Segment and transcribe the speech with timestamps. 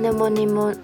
[0.00, 0.72] 羽もにも。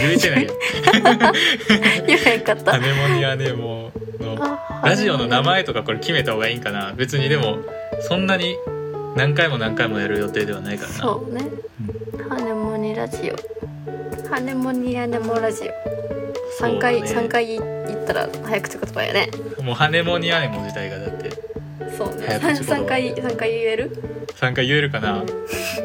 [0.00, 1.32] 言えてないやん
[2.06, 2.72] 言えんかった。
[2.72, 6.92] 羽もにはねもうのあラジオの名前とかこれ決めた方がいいんかな。
[6.96, 7.58] 別にでも
[8.00, 8.56] そんなに
[9.16, 10.90] 何回も何回もやる予定ではないから。
[10.90, 11.42] なそうね。
[12.28, 13.36] 羽もにラジオ。
[14.30, 15.72] 羽もにやねもラジオ。
[16.60, 17.08] 三回ね。
[17.08, 19.30] 三回言ったら早口言葉やね。
[19.62, 21.30] もう羽もにはねも自体がだって。
[21.96, 22.38] そうね。
[22.64, 23.90] 三回三回言える？
[24.40, 25.24] 3回言えるかな？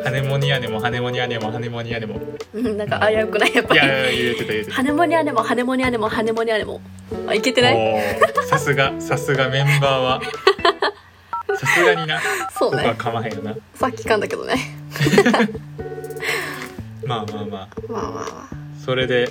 [0.04, 2.20] 羽もにやねも羽もにやねも羽もにやねも。
[2.54, 3.56] うんなんか危うくない？
[3.56, 3.80] やっぱり。
[3.80, 4.76] いやいや言えてた言えてた。
[4.76, 6.82] 羽もにゃねも羽もにゃねも羽もにゃねも。
[7.28, 7.76] あいけてない？
[7.76, 10.22] おーさすが さすがメンバーは。
[11.58, 12.22] さすがにな。
[12.58, 13.56] そう僕はねかまへんよな。
[13.76, 14.56] さっき噛んだけどね。
[17.06, 17.68] まあまあまあ。
[17.90, 18.50] まあまあま
[18.86, 19.30] それで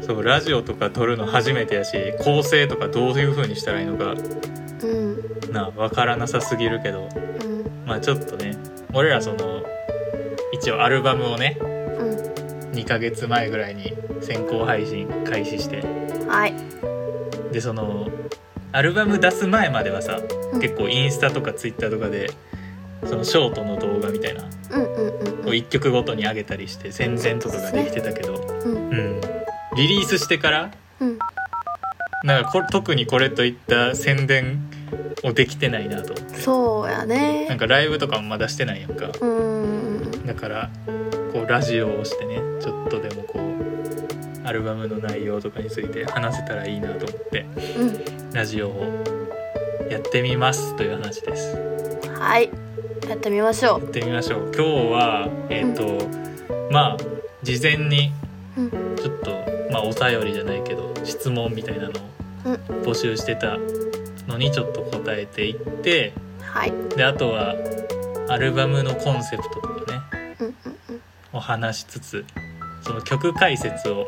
[0.00, 4.10] そうラジオとか撮るの初めてやし構成とかどういう風にしたらいいのか。
[4.10, 5.52] あうん。
[5.52, 7.08] なわからなさすぎるけど。
[7.44, 7.53] うん
[7.86, 8.56] まあちょっとね
[8.92, 9.62] 俺らその
[10.52, 11.74] 一応アルバムをねうん。
[12.74, 15.82] 2ヶ月前ぐらいに先行配信開始して。
[16.26, 16.54] はい。
[17.52, 18.08] でその
[18.72, 20.20] アルバム出す前まではさ
[20.52, 20.60] うん。
[20.60, 22.30] 結構インスタとかツイッターとかで
[23.04, 28.74] そのショートの動画みたいなうんうんうんを1曲ごとに上げたりして宣伝とかができてたけど、うん。
[28.74, 29.20] うん、
[29.76, 31.18] リリースしてからうん。
[32.24, 34.70] なんかこ特にこれといった宣伝
[35.22, 36.40] をできてないなと思って。
[36.40, 37.46] そうやね。
[37.48, 39.10] なんかライブとかもまだしてないやんか。
[39.20, 40.26] うん。
[40.26, 40.70] だから
[41.32, 48.32] こうラジオをしてねちょっとでもこうアルバムの内容とかについて話せたらいいなと思ってうん。
[48.32, 49.04] ラジオを
[49.90, 51.56] やってみますという話です。
[52.18, 52.50] はい。
[53.08, 54.52] やってみましょやってみましょう。
[54.54, 56.08] 今日はえっ、と、
[56.70, 56.96] まあ
[57.42, 58.12] 事前に
[58.56, 58.96] ううん。
[58.96, 59.30] ちょっと
[59.70, 61.92] まあお便りじゃないけど質問みたいなのを
[62.46, 62.54] うん。
[62.82, 63.58] 募集してた
[64.26, 64.72] のにちょっ
[65.04, 66.72] と答えていってはい。
[66.96, 67.54] であとは
[68.28, 70.00] アルバムのコンセプトとかね
[70.40, 70.54] うんうん
[70.90, 71.00] うん。
[71.32, 72.24] を話しつつ
[72.82, 74.06] その曲解説を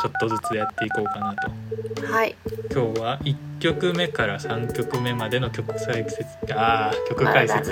[0.00, 2.06] ちょっとずつやっていこうかなと。
[2.06, 2.36] はい。
[2.72, 6.24] 今日は1曲目から3曲目までの曲解説
[6.54, 7.70] あー曲解説。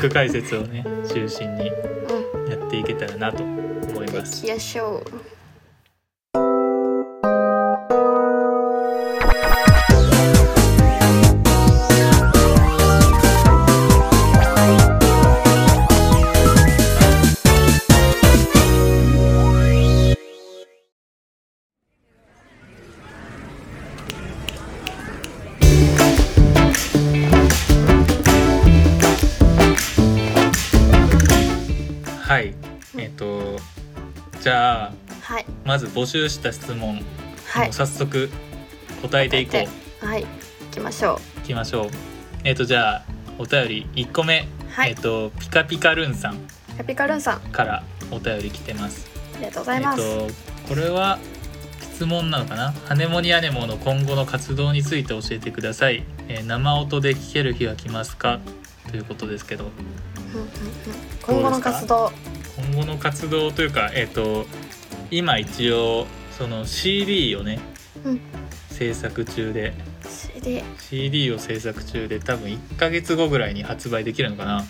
[0.00, 2.50] 曲解説をね中心にうん。
[2.50, 4.42] やっていけたらなと思います。
[4.42, 5.27] できやしょう
[35.68, 36.98] まず募集した質問、
[37.44, 37.72] はい。
[37.74, 38.30] 早速
[39.02, 39.58] 答えていこ
[40.02, 40.06] う。
[40.06, 40.22] はい。
[40.22, 40.28] 行
[40.72, 41.90] きましょいきましょう。
[42.42, 43.04] えっ、とじゃあ
[43.38, 44.90] お便り1個目、うはい。
[44.90, 46.38] えっ、とピカピカルンさん。
[46.38, 47.40] キャピカルンさん。
[47.40, 49.10] からお便り来てます。
[49.34, 50.34] ありがとうございます、えっ、と
[50.70, 51.18] これは
[51.82, 58.40] 質問なのかな「ハネモニアネモの今後の活動について教えてください」えー生音で聴ける日は来ますか?」
[58.90, 59.64] ということですけど。
[59.64, 60.50] うんうんうん。
[61.20, 62.10] 今後の活動。
[62.56, 64.46] 今後の活動というかえっ、と
[65.10, 67.58] 今一応その CD をね、
[68.04, 68.20] うん。
[68.70, 69.72] 制作中で。
[70.78, 74.64] CD を制作中で多分1ヶ月後ぐらいに発売できるのかな。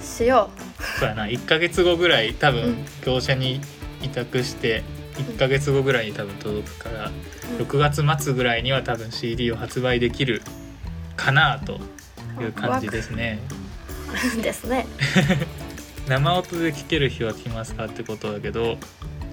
[0.00, 0.50] しよ
[0.98, 1.26] そうやな。
[1.26, 2.84] 1ヶ月後ぐらい多分うん。
[3.04, 3.60] 業者に
[4.02, 4.84] 委託して
[5.16, 7.12] 1ヶ月後ぐらいに多分届くからう、
[7.58, 7.66] うん。
[7.66, 10.42] 6月末ぐらいには多分 CD を発売できる
[11.16, 11.80] かなと
[12.40, 13.40] いう感じですね。
[14.42, 14.86] ですね。
[16.06, 18.78] 生音で聴ける日は来ますかってことだけど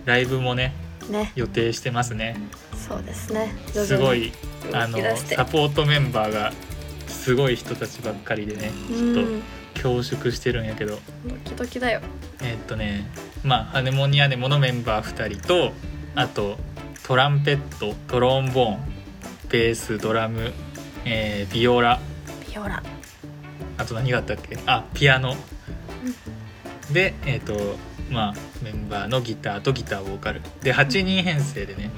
[0.06, 0.74] ライブもね
[1.10, 1.32] ね。
[1.36, 2.38] 予定してますね。
[2.88, 3.54] そうですね。
[3.74, 4.32] すごい
[4.72, 6.54] あのサポートメンバーが
[7.08, 11.00] すごい人たちばっかりでねうちょっんと恐縮してるんやけど。
[11.26, 12.02] ドキドキだよ。
[12.42, 13.10] えーっとね
[13.44, 15.74] まあハネモニアネモのメンバー2人と
[16.16, 16.58] あと
[17.04, 18.80] トランペットトロンボーン
[19.50, 20.52] ベースドラム、
[21.06, 22.00] えービオラ。
[22.50, 22.82] ビオラ。
[23.78, 24.58] あと何があったっけ？
[24.66, 25.36] あピアノ。
[26.92, 27.76] でえーっと
[28.10, 28.34] まあ
[28.64, 30.42] メンバーのギターとギターボーカル。
[30.62, 31.90] で8人編成でね、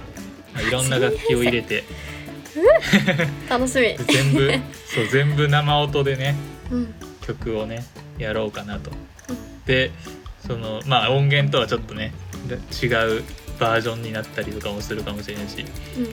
[0.54, 1.84] まあいろんな楽器を入れて。
[3.50, 3.98] 楽しみ。
[4.13, 4.52] 全部
[4.86, 6.36] そう全部生音でね
[6.72, 6.94] うん。
[7.22, 7.86] 曲をね
[8.18, 8.92] やろうかなと。
[9.66, 9.92] で
[10.46, 12.13] そのまあ音源とはちょっとね
[12.50, 13.24] 違う
[13.60, 15.66] バージョンになったりとかもするかもしれないし。
[15.98, 16.12] うんうん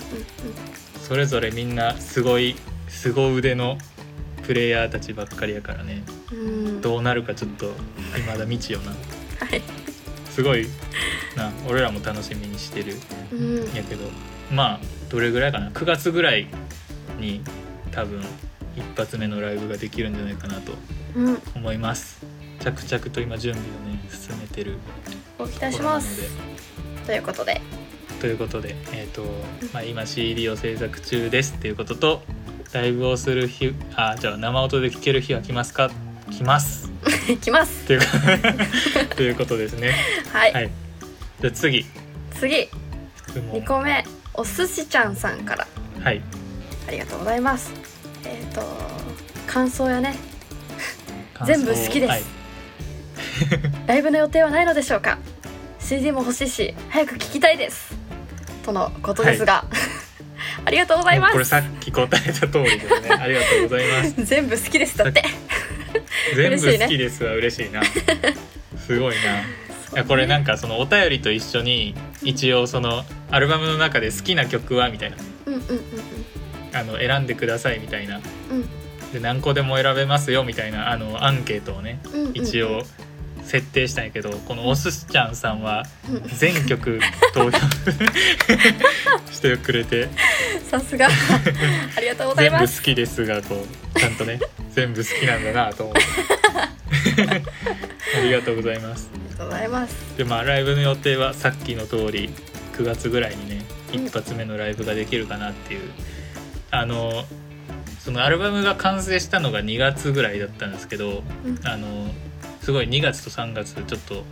[1.02, 2.54] それぞれみんなすごい
[2.88, 3.76] 凄腕の
[4.46, 6.04] プレイヤーたちばっかりやからね。
[6.30, 6.80] うんうん。
[6.80, 7.74] どうなるかちょっと
[8.14, 8.92] 未だ未知よな。
[8.92, 8.96] は
[9.54, 9.81] い
[10.34, 10.66] すごい
[11.36, 12.94] な俺らも楽しみにしてる
[13.32, 13.64] うん。
[13.72, 14.04] んやけど
[14.50, 14.80] まあ
[15.10, 15.70] どれぐらいかな。
[15.70, 16.46] 9月ぐらい
[17.18, 17.42] に
[17.90, 18.22] 多分
[18.76, 20.72] 一発目のライブができるんじゃないかなと
[21.16, 21.42] うん。
[21.54, 22.22] 思います。
[22.60, 24.76] 着々と今準備をね進めてる
[25.38, 26.22] お期と待します。
[27.06, 27.60] ということで。
[28.20, 29.24] ということで、えーと
[29.74, 32.22] まあ、今 CD を制作中ですっていうことと
[32.72, 35.90] ライブをする日あじゃあ生音で聴ける日は来ますか？
[36.30, 36.91] 来ます
[37.28, 37.86] いきます。
[37.86, 38.00] という
[39.16, 39.94] ということですね。
[40.32, 40.70] はい、はい。
[41.40, 41.86] じゃあ次。
[42.38, 42.68] 次。
[43.28, 43.60] 質問。
[43.60, 44.04] 2個目
[44.34, 45.66] お寿司ちゃんさんから。
[46.02, 46.22] はい。
[46.88, 47.72] ありがとうございます。
[48.24, 48.62] えっ、と
[49.46, 50.16] 感想やね。
[51.44, 52.08] 全部好きです。
[52.08, 52.22] はい。
[53.86, 55.18] ライブの予定はないのでしょうか
[55.78, 57.94] ？CD も欲しいし早く聞きたいです。
[58.64, 59.64] とのことですが、
[60.64, 61.32] ありがとうございます。
[61.32, 63.10] これさっき答えた通りですね。
[63.10, 64.24] ありがとうございます。
[64.24, 64.98] 全部好きです。
[64.98, 65.24] だって
[66.34, 67.82] 全部好きですは嬉しいな。
[68.76, 69.40] すごいな。
[69.92, 75.16] いやこれなんかそのお便りと一緒に一応そのアルバムの中で好きな曲はみたいな。
[75.46, 75.82] うんうんうん。
[76.74, 78.20] あの選んでくださいみたいな。
[78.50, 79.12] うん。
[79.12, 82.32] で何個でも選べますよみたいなあのアンケートをねうんうんうん。
[82.34, 82.82] 一応
[83.46, 87.00] 設定したんやけどこのおすしちゃんさんはうん全曲
[87.34, 87.58] 投票
[89.32, 90.08] してくれて。
[90.70, 91.08] さすが。
[91.96, 94.40] ありがとうござい全部ます好きですがこうちゃんとね
[94.74, 96.02] 全部好きなんだなと思って。
[98.16, 99.10] ありがとうございます。
[99.14, 99.94] ありがとうございます。
[100.16, 102.30] でまあライブの予定はさっきの通り
[102.76, 103.64] 9月ぐらいにね
[103.94, 105.80] うん一発目のライブができるかなっていう。
[106.70, 107.26] あの
[108.02, 111.60] そのアルバムが完成したのが2月ぐらいだったんですけどうん。
[111.64, 112.12] あの
[112.62, 114.24] すごい2月と3月ちょっと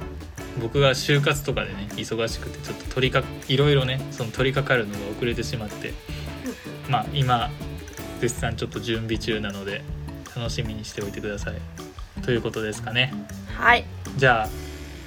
[0.60, 5.92] 僕が就活とかでね忙しくてちょっと取りかいろいろねその取り掛かるのが遅れてしまって
[6.88, 7.50] まあ今
[8.20, 9.82] 絶賛ちょっと準備中なので
[10.36, 11.54] 楽しみにしておいてください。
[12.22, 13.12] ということですかね。
[13.56, 13.84] はい。
[14.16, 14.48] じゃあ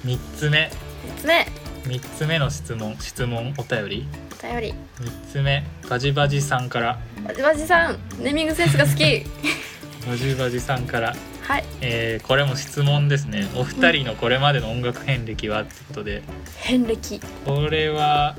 [0.04, 0.70] 3つ目。
[1.18, 1.46] 3つ目。
[1.84, 4.08] 3つ目の質問質問お便り。
[4.38, 4.74] お便り。
[5.00, 6.98] 3つ目バジバジさんから。
[7.24, 9.24] バジバジさんネーミングセンスが好き。
[10.06, 11.14] バジバジさんから、
[11.46, 11.64] はい。
[11.80, 13.46] えーこれも質問ですね。
[13.54, 16.22] お二人のこれまでの音楽遍歴はってことで。
[16.56, 17.20] 遍歴。
[17.44, 18.34] これは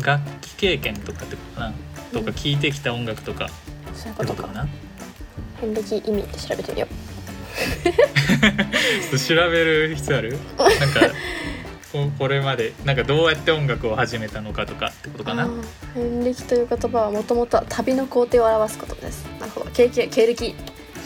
[0.00, 1.74] 楽器経験とかってことかな？
[2.12, 3.48] とか聴いてきた音楽とか。
[3.94, 4.46] そういうことか。
[4.48, 4.68] な？
[5.60, 6.86] 遍歴意味って調べてみよ
[7.58, 10.38] ちょっと調べる必要ある？
[10.56, 11.00] なんか
[11.92, 15.48] ここれまでなんかどうやって音楽を始めたのかとかってことかな？
[15.94, 19.24] 遍歴という言葉はもともとは旅の工程を表すことです。
[19.40, 19.70] なるほど。
[19.72, 20.54] 経験経歴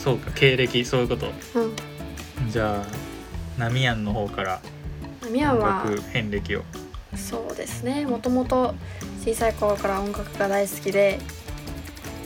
[0.03, 1.27] そうか経歴そういうこと。
[1.55, 2.51] うん。
[2.51, 2.87] じゃあ
[3.59, 4.61] ナミヤンの方から。
[5.31, 6.63] ミャンは音楽遍歴を。
[7.17, 8.05] そうですね。
[8.07, 8.75] もともと
[9.25, 11.21] 小さい頃から音楽が大好きで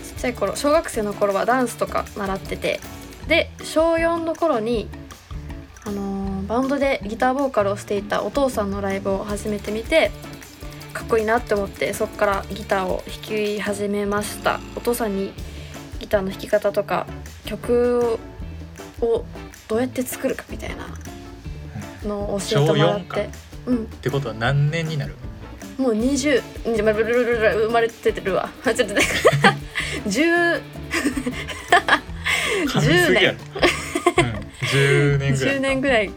[0.02, 2.80] ちっちゃい頃小学生の頃はダンスとか習ってて
[3.28, 4.88] で小4の頃に、
[5.84, 10.12] あのーバンドでギターボーカルをしていたお父さんのライブを始めてみて
[10.92, 14.60] かっこいいなって思ってそこからギターを弾き始めました。
[14.76, 15.32] お父さんに
[16.00, 17.06] ギターの弾き方とか
[17.44, 18.18] 曲
[19.00, 19.24] を
[19.68, 20.86] どうやって作るかみたいな
[22.04, 23.30] のを教えてもらって。
[23.66, 23.84] うん。
[23.84, 25.14] ってことは何年になる
[25.78, 29.00] もう20生まれ生まれてるわちょっとね
[30.06, 30.62] 10
[32.66, 33.38] 噛みすぎやろ、
[34.18, 36.10] うん、10年ぐらい10年ぐらい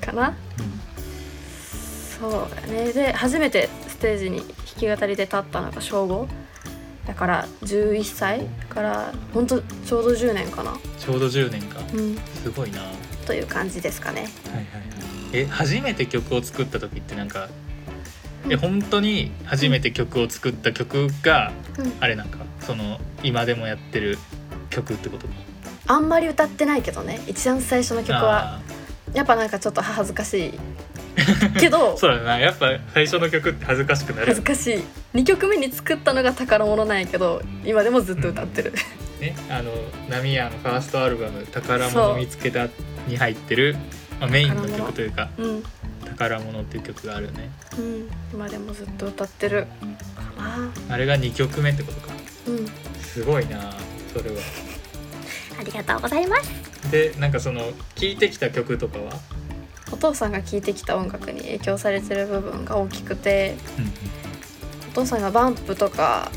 [0.00, 0.78] かなうん
[2.20, 6.28] そうだねで初めてステージに弾き語りで立ったのが小5
[7.08, 10.78] だから11歳からほんとちょうど10年かな。
[10.98, 11.80] ちょうど10年か。
[11.92, 12.16] うん。
[12.16, 12.80] すごいな。
[12.82, 12.94] はい
[13.26, 14.22] という感じですかね。
[14.22, 14.64] はいはい
[15.32, 17.48] え初めて曲を作った時ってなんか
[18.48, 18.58] えうん。
[18.58, 21.92] 本当に初めて曲を作った曲がうん。
[22.00, 24.16] あれなんかその今でもやってる
[24.70, 25.26] 曲ってこと？
[25.86, 27.20] あんまり歌ってないけどね。
[27.26, 28.56] 一番最初の曲は。
[28.56, 28.60] あ
[29.14, 30.52] やっぱなんかちょっと恥ずかしい
[31.58, 32.38] けどーそうだな。
[32.38, 34.84] やっぱ最初の曲って恥ずかしくなる恥ずかしい。
[35.14, 38.72] 2曲目に作ったのが宝物なんやけど今でもずっと歌ってる。
[39.20, 39.72] ねあの
[40.08, 42.68] ナミヤのファーストアルバム「宝物見つけた」
[43.08, 43.76] に入ってる、
[44.20, 45.62] まあ、メインの曲というかうん、
[46.06, 47.50] 「宝物」っていう曲があるよね。
[47.76, 49.66] うん、今でもずっと歌ってる。
[50.38, 50.94] かな。
[50.94, 52.12] あれが2曲目ってことか。
[52.46, 52.66] うん。
[53.00, 53.74] すごいな
[54.12, 54.36] それは。
[55.58, 56.50] ありがとうございます。
[56.90, 59.12] でなんかその聴いてきた曲とかは、
[59.92, 63.56] お父さんが聴いてきた音楽に影響されてる部分が大きくて
[64.92, 66.30] お父さんがバンプとか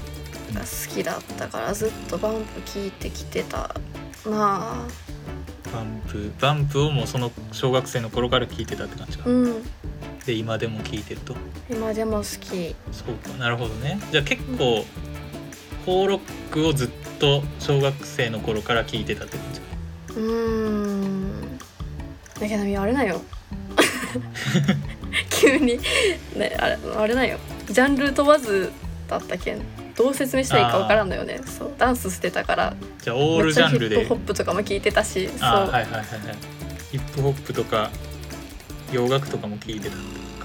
[0.53, 3.75] が好きだったからずっとバンプ聴いてきてた
[4.25, 4.85] な。
[4.85, 4.87] あ
[5.73, 9.63] バンプバンプをもうその小学生の頃から聴いてたって感じか、うん。
[10.25, 11.33] で今でも聴いてると。
[11.69, 12.75] 今でも好き。
[12.91, 13.99] そうかなるほどね。
[14.11, 14.85] じゃあ結構
[15.85, 16.19] フォーロッ
[16.51, 16.89] クをずっ
[17.19, 19.65] と小学生の頃から聴いてたって感じか。
[20.09, 21.57] うーん。
[22.39, 23.21] だけどあれなよ
[25.29, 25.79] 急に。
[26.35, 27.37] ねあれあれなんよ。
[27.69, 28.71] ジャンル問わず
[29.07, 29.61] だったけん。
[29.95, 31.39] どう説明したらいいかわからんのよね。
[31.45, 31.73] そう。
[31.77, 32.73] ダンスしてたから。
[33.01, 36.01] じゃあオールジャンルでヒップホップとかも聞いてたしそう、あはいはいはいはい。
[36.91, 37.89] ヒップホップとか
[38.91, 39.95] 洋楽とかも聞いてた。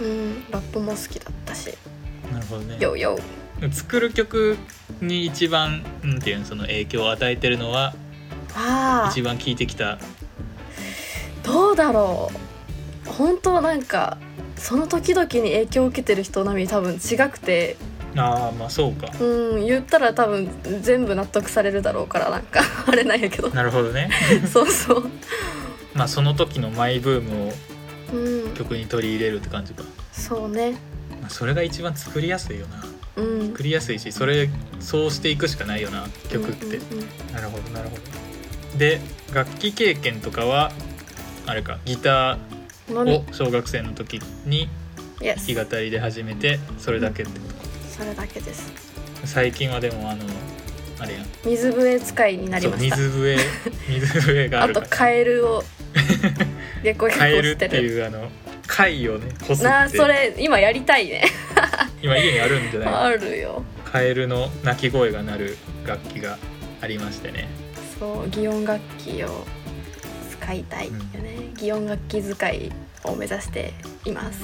[0.01, 1.73] うん、ラップも好きだったし。
[2.33, 2.77] なるほどね。
[2.81, 3.73] ヨーヨー。
[3.73, 4.59] 作る曲
[5.01, 7.95] に一番なんていうのその影響を与えてるのは
[8.55, 9.93] あ一番聴いてきた。
[9.93, 9.99] あ
[11.43, 12.56] どうだろう
[13.07, 14.19] 本当なんか
[14.57, 17.77] その時々に影響を受けてる人並みに多分違くて。
[18.19, 19.11] ああまあそうか。
[19.21, 20.49] うん言ったら多分
[20.81, 23.51] 全部納得されるだろうからなんか あれなんやけど。
[23.51, 24.11] なるほどね。
[24.51, 25.11] そうそう。
[25.95, 27.53] まあその時のマイブームを
[28.13, 28.55] うん。
[28.55, 29.83] 曲に取り入れるって感じか、
[30.13, 30.73] そうね。
[31.21, 32.85] まあ、それが一番作りやすいよな。
[33.17, 33.49] うん。
[33.49, 34.49] 作りやすいしそれ
[34.81, 37.35] そうしていくしかないよな曲って、うんうんうん。
[37.35, 38.79] なるほどなるほど。
[38.79, 39.01] で
[39.33, 40.71] 楽器経験とかは
[41.47, 42.39] あれかギター
[42.91, 44.69] を小学生の時に
[45.21, 47.61] 弾き語りで始めてそれだけってことか。
[47.91, 48.71] それだけです。
[49.25, 50.25] 最近はでもあの
[51.01, 51.27] あれやん。
[51.45, 52.97] 水笛使いになりました。
[52.97, 53.37] 水笛
[53.89, 54.87] 水笛がああとるから。
[54.89, 55.65] カエルを
[56.83, 58.29] 結構結カエルっ構しててるいうあの
[58.67, 61.25] 貝をねこすなそれ今やりたいね。
[62.03, 62.95] 今家にあるんじゃない？
[62.95, 63.65] あるよ。
[63.85, 66.39] カエルの鳴き声が鳴る楽器が
[66.83, 67.49] ありましてね。
[67.99, 69.47] そう擬音楽器を
[70.47, 72.71] 使いたいよね、擬音楽器使い
[73.03, 73.73] を目指して
[74.05, 74.41] います。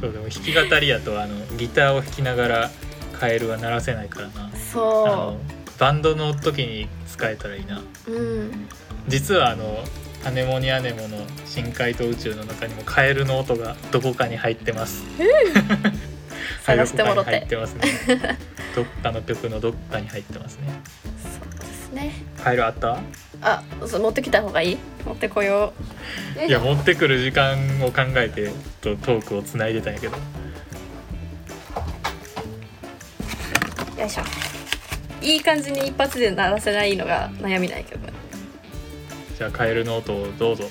[0.00, 2.70] そうでも弾き語りやとあのギターを弾きながら
[3.18, 4.46] カエルは鳴らせないからな。
[4.46, 5.36] あその
[5.78, 7.82] バンドの時に使えたらいいな。
[8.06, 8.68] ううん。
[9.08, 9.82] 実はあの
[10.24, 15.02] 「アネモニアネモ」の「深海と宇宙」の中にもカエルの音がどこかに入ってます。
[16.62, 17.30] 探してもろて。
[17.30, 18.38] はい入ってますね。
[18.76, 20.68] どっかの曲のどっかに入ってますね。
[21.20, 22.12] そうですね。
[22.42, 23.00] カエルあった？
[23.42, 24.78] あそう持ってきた方がいい？
[25.06, 25.72] 持ってこよ
[26.36, 26.40] う。
[26.42, 26.60] よいや。
[26.60, 30.16] 持ってくる時間を考えてとトークをつないでたんやけど。
[33.98, 34.22] よいしょ。
[35.22, 38.06] いい感じに一発で鳴らせないのが悩みないけど。
[38.06, 38.12] ね
[39.38, 40.64] じゃあカエルの音をどうぞ。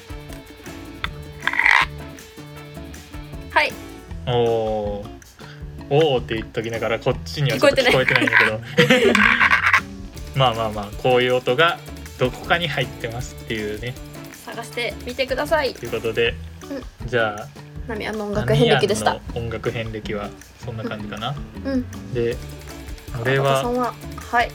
[3.52, 3.72] はい。
[4.28, 5.06] おお
[5.90, 8.62] おーって言っときながらこっちにはちょっと聞こえてないんだけど。
[10.38, 11.80] まあまあまあこういう音が
[12.20, 13.96] どこかに入ってますっていうね。
[14.46, 15.74] 探してみてください。
[15.74, 16.34] ということで、
[17.06, 17.48] じゃあ
[17.88, 19.20] ナミアの音楽遍歴でした。
[19.34, 20.30] 音楽遍歴は
[20.64, 21.34] そんな感じかな、
[21.66, 22.14] うん。
[22.14, 22.36] で
[23.22, 23.94] 俺はは
[24.32, 24.52] はい。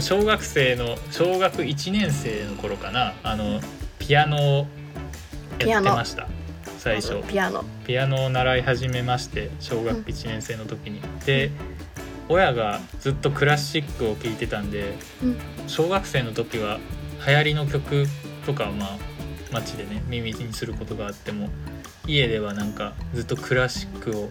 [0.00, 3.12] 小学生の小学1年生の頃かな。
[3.22, 3.60] あの
[3.98, 4.66] ピアノを
[5.58, 6.26] やってました。
[6.78, 7.22] 最初。
[7.28, 7.64] ピアノ。
[7.86, 11.50] ピアノを習い始めまして小学1年生の時に、で
[12.28, 15.38] 親がずっとクラシックを聴いてたんでうん。
[15.66, 16.78] 小学生の時は
[17.26, 18.06] 流行りの曲
[18.46, 18.98] とかをまあ
[19.52, 21.48] 街でね耳にすることがあっても
[22.06, 24.28] 家ではなんかずっとクラシックを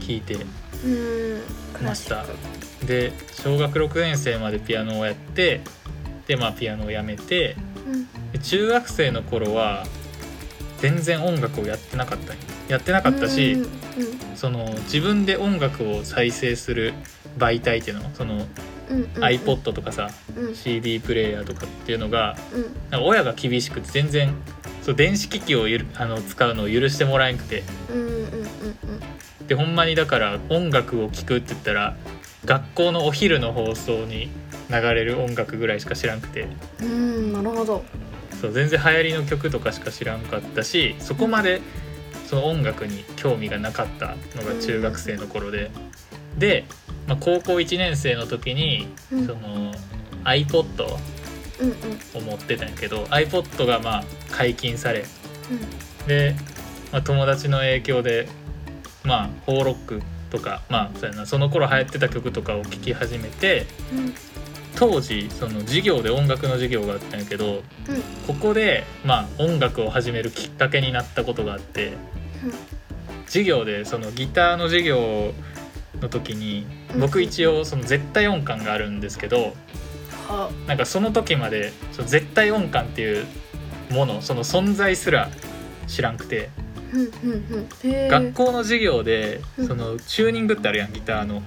[0.00, 2.24] 聴いてうんクラシッ
[2.80, 5.60] クで小学6年生までピアノをやって
[6.26, 8.32] でまあピアノをやめてうん。
[8.32, 9.84] で中学生の頃は
[10.78, 13.68] 全然音楽をやってなかったんよやってなかったし、うんうん
[14.34, 16.92] その自分で音楽を再生する
[17.38, 18.44] 媒体っていうのその
[18.90, 20.54] うんうん iPod とかさ、うん。
[20.54, 22.62] CD プレイヤーとかっていうのがうん。
[22.90, 24.34] なんか親が厳しくて全然
[24.82, 27.62] そう電子機器をゆるあの使うのを許してもらえなくて。
[27.90, 28.24] うんうんうん
[29.46, 31.94] でほんまにだから音楽を聴くって言ったら
[32.46, 34.30] 学校のお昼の放送に
[34.70, 36.48] 流れる音楽ぐらいしか知らんくて。
[36.80, 37.84] うんうんなるほど。
[38.40, 41.60] そう全然流行りの曲とかしか知らんかったしそこまで
[42.34, 45.70] その音楽に興味がなかったのが中学生の頃で、
[46.36, 46.64] で、
[47.06, 49.26] まあ、高校1年生の時にうん。
[49.26, 49.72] その
[50.24, 50.84] iPod
[52.14, 55.04] を持ってたんやけど iPod がまあ解禁され。
[56.08, 56.34] で、
[56.90, 58.26] まあ、友達の影響で
[59.04, 64.14] まあホーロックとかまあそうやなその頃流行ってた曲とかを聴き始めてうん。
[64.76, 67.62] 当時その授業で音楽の授業があったんやけどうん。
[68.26, 71.92] ここでまあ音楽を始めるきっかけになったことがあって
[73.26, 75.32] 授業でそのギターの授業
[76.00, 76.66] の時に
[76.98, 79.54] 僕一応その絶対音感があるんですけど
[80.28, 80.50] は。
[80.66, 83.26] なんかその時までその絶対音感っていう
[83.90, 85.28] ものその存在すら
[85.86, 86.50] 知らんくて。
[87.82, 89.66] 学校の授業でうん。
[89.66, 91.42] そのチューニングってあるやんギターの。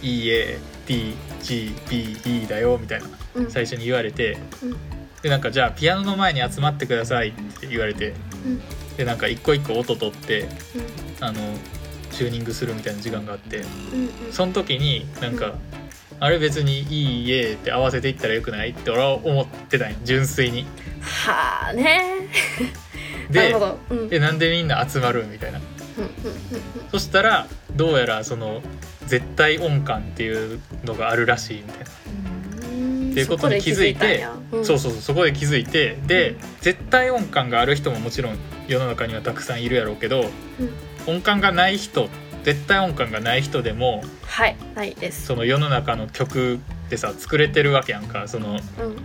[0.00, 3.08] EADGBE だよみたいな
[3.50, 4.38] 最初に言われて。
[4.62, 4.74] うん。
[5.20, 8.14] でなんかじゃあピアノの前に集まってくださいって言われて。
[8.46, 8.62] うん
[8.96, 10.48] でなんか一個一個音取ってうん。
[11.20, 11.40] あの
[12.10, 13.58] チューニングするみたいな時間があって。
[13.58, 13.64] うん
[14.26, 14.32] うん。
[14.32, 15.54] その時になんか、
[16.20, 20.66] あれ別に「いいえ」って合わせていったらよくないって俺は思ってたんよ純粋に。
[21.00, 22.28] はあね。
[23.30, 24.08] でうんうん。
[24.08, 25.58] でなんでみんな集まるみたいな。
[25.58, 26.10] うんうん
[26.90, 28.62] そしたらどうやらその
[29.06, 32.23] 絶対音感っていうのがあるらしいみたいな、
[33.14, 36.36] っていうことに気づいてそうそうそうそこで気づいてで、うん。
[36.60, 40.24] 絶対音感がある人ももちろん世の中にはたくさんいるやろうけど
[41.06, 42.08] 音感がない人
[42.42, 45.26] 絶対音感がない人でもはいないです。
[45.26, 46.58] その世の中の曲っ
[46.90, 48.98] てさ作れてるわけやんかそのうんうん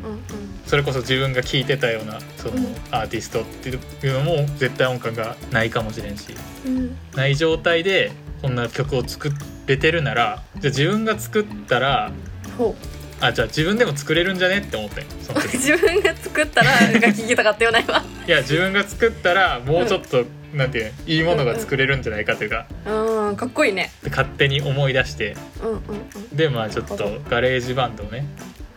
[0.65, 2.63] それこそ自分が聴いてたようなそのうん。
[2.91, 6.35] アーティストっていうのも絶対音感がないかもしれんし
[6.65, 6.77] うん。
[6.77, 8.11] うんない状態で
[8.41, 9.31] こんな曲を作
[9.67, 12.11] れてるならじゃあ自分が作ったら
[12.57, 12.75] ほ
[13.21, 15.53] あじゃあ自分でも作れるんじゃねって思ってんそのう時。
[15.57, 16.77] 自分が作ったらが
[17.09, 18.03] 聞きたかったよな今。
[18.27, 23.91] いや自分が作ったらもうちょっと、なんていうのいいものが作れるんじゃないかというか、うんかっこいいね。
[24.09, 25.35] 勝手に思い出して。
[25.61, 25.77] うんうん
[26.15, 26.35] うん。
[26.35, 28.25] でまあちょっと GarageBand をね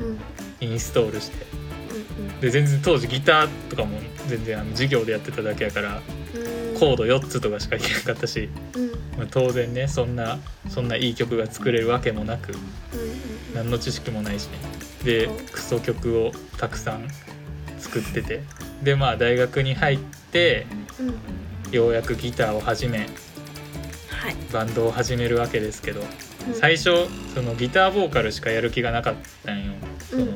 [0.00, 0.06] うん。
[0.06, 0.18] うん
[0.60, 1.44] インストールして。
[2.18, 2.40] うん。
[2.40, 6.00] で全然当時ギターとかも全然あの授業でやってただけやから。
[6.34, 8.48] うんコード4つとかしか弾けなかったし、
[9.16, 14.58] まあ、当然ねそんなそんないい曲が作れるわけもなくうん何の知識もないしね。
[15.04, 17.06] でクソ曲をたくさん
[17.78, 18.42] 作ってて。
[18.82, 19.98] でまあ大学に入っ
[20.32, 20.66] て
[21.70, 24.34] ようやくギターを始めはい。
[24.52, 26.54] バンドを始めるわけですけどうん。
[26.54, 29.14] 最初そのギターボーカルしかやる気がなかっ
[29.46, 29.72] たんよ。
[30.10, 30.26] その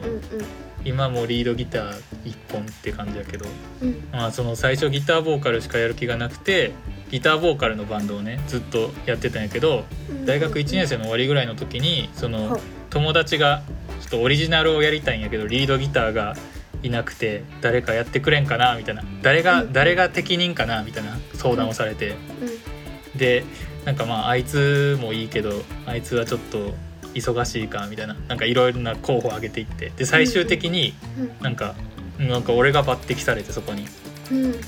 [0.86, 3.46] 今もリードギター1本って感じやけど、
[3.82, 4.08] うん。
[4.12, 6.72] まあ、その最初ギターボーカルしかやる気がなくて
[7.10, 9.84] ギターボーカルのバンドをねずっとやってたんやけど
[10.24, 12.60] 大学1年生の終わりぐらいの時にそのはい。
[12.88, 13.62] 友達が
[14.00, 16.36] ちょっとオリジナルをやりたいんやけどリードギターが
[16.82, 19.02] いなくて誰かやってくれんかなみたいな。
[19.22, 19.72] 誰がうん。
[19.72, 22.14] 誰が適任かなみたいな相談をされて。
[23.16, 23.44] で
[23.84, 26.74] なんかまああいつもいいけどあいつはちょっと
[27.16, 31.74] 忙しいかみたいななんかいろいろな候補を挙げていってで最終的にうんなんか
[32.18, 33.86] なんか俺が抜擢されてそこに、
[34.30, 34.58] うんうんうんうん。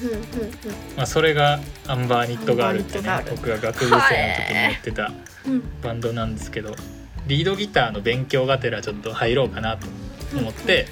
[0.97, 5.13] まあ、それがアンバーニットガールってね僕が学部生の時にやってた
[5.47, 5.63] うん。
[5.83, 6.75] バンドなんですけど
[7.27, 9.87] リードギターの勉強がてらちょっと入ろうかなと
[10.37, 10.87] 思って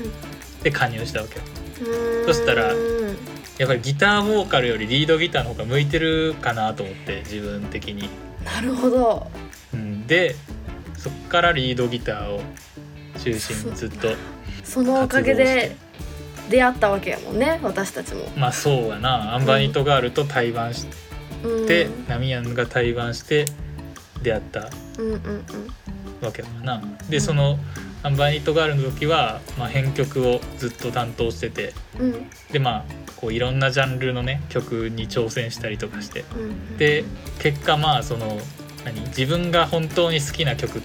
[0.62, 1.44] で加入したわけよ。
[2.20, 2.26] うん。
[2.26, 3.16] そしたらうん
[3.58, 8.10] やっぱりギターボーカルよりリードギターの方が向いてるかなと思って自分的に、
[8.44, 9.30] なるほど。
[9.72, 10.36] うん、で
[11.06, 12.40] そっからリードギターを
[13.22, 14.08] 中心にずっと
[14.64, 15.76] そのおかげで
[16.50, 18.24] 出会ったわけやもんね私たちも。
[18.36, 19.36] まあそうやな。
[19.36, 20.88] アンバーニットガールと対バンし
[21.44, 21.66] うん。
[21.68, 23.44] て、ナミヤンが対バンして
[24.22, 25.44] 出会ったうんうんうん。
[26.20, 26.82] わけだな。
[27.08, 27.56] でその
[28.02, 32.30] アンバーニットガールの時は、まあ、編曲をずっと担当しててうん。
[32.50, 32.84] でまあ
[33.16, 36.24] こういろんなジャンルのね曲に挑戦したりとかして。
[36.36, 36.76] うん。
[36.76, 37.04] で
[37.38, 38.40] 結果まあその
[38.86, 39.00] 何？
[39.08, 40.82] 自分が本当に好きな曲っ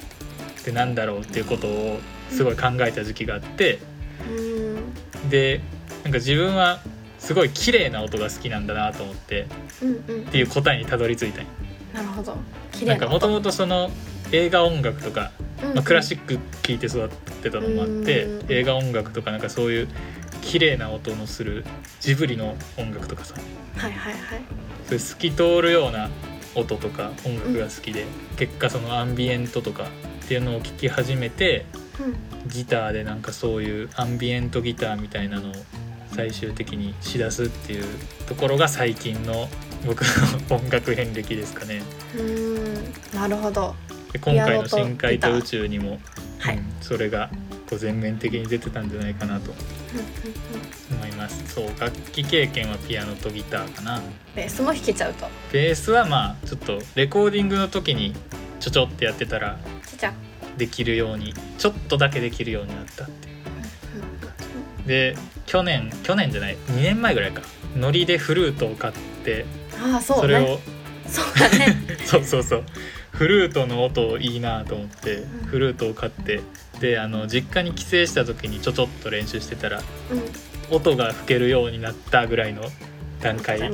[0.64, 3.80] てなんだろうっていうことをすごい考えた時期があって。
[4.28, 5.30] うん。
[5.30, 5.62] で
[6.04, 6.80] なんか自分は
[7.20, 9.48] すごい綺麗な音が好きなんだなと思って。
[9.82, 10.22] うんうん。
[10.24, 11.42] っていう答えにたどり着いた
[11.94, 12.36] なるほど。
[12.82, 13.92] ななんかもともとその
[14.32, 18.52] 映画音楽とか、うんまあ、クラシック聴いて育ってたのもあってうん。
[18.52, 19.88] 映画音楽とかなんかそういう
[20.42, 21.66] 綺麗な音のする
[22.00, 23.36] ジブリの音楽とかさ。
[23.78, 24.42] はいはいはい。
[24.86, 26.10] そういう透き通るような
[26.56, 28.06] 音とか音楽が好きで、
[28.38, 29.86] 結果そのアンビエントとか
[30.24, 31.66] っていうのを聴き始めて
[32.00, 35.54] うんギターでなんかそういうアンビエントギターみたいなのを
[36.16, 37.86] 最終的にしだすっていう
[38.28, 39.48] ところが最近の
[39.86, 41.82] 僕の音楽遍歴ですかね。
[42.18, 42.94] うん。
[43.14, 43.76] なるほど。
[44.12, 46.00] で今回の「ピアノと深海と宇宙」にも、
[46.40, 46.58] はい。
[46.58, 47.30] うんそれが
[47.72, 49.54] こう全面的に出てたんじゃないかなと。
[50.92, 51.54] 思います。
[51.54, 54.02] そう楽器経験はピアノとギターかな。
[54.36, 55.26] ベースも弾けちゃうと。
[55.54, 58.14] ベースはまあちょっとレコーディングの時に
[58.60, 59.58] ちょちょってやってたら
[60.58, 64.88] できるようにちょっとだけできるようになったっていう。
[64.88, 67.42] で去年去年じゃない2年前ぐらいか。
[67.78, 69.46] ノリでフルートを買って
[69.82, 70.60] ああそうそれをね
[71.08, 71.78] そうだね。
[72.06, 72.64] そうそうそう
[73.12, 75.46] フルートの音いいなと思ってうん。
[75.46, 76.42] フルートを買って
[76.80, 80.76] であの実家に帰省した時にちょちょっと練習してたらうん。
[80.76, 82.64] 音が吹けるようになったぐらいの
[83.22, 83.70] 段階、はい。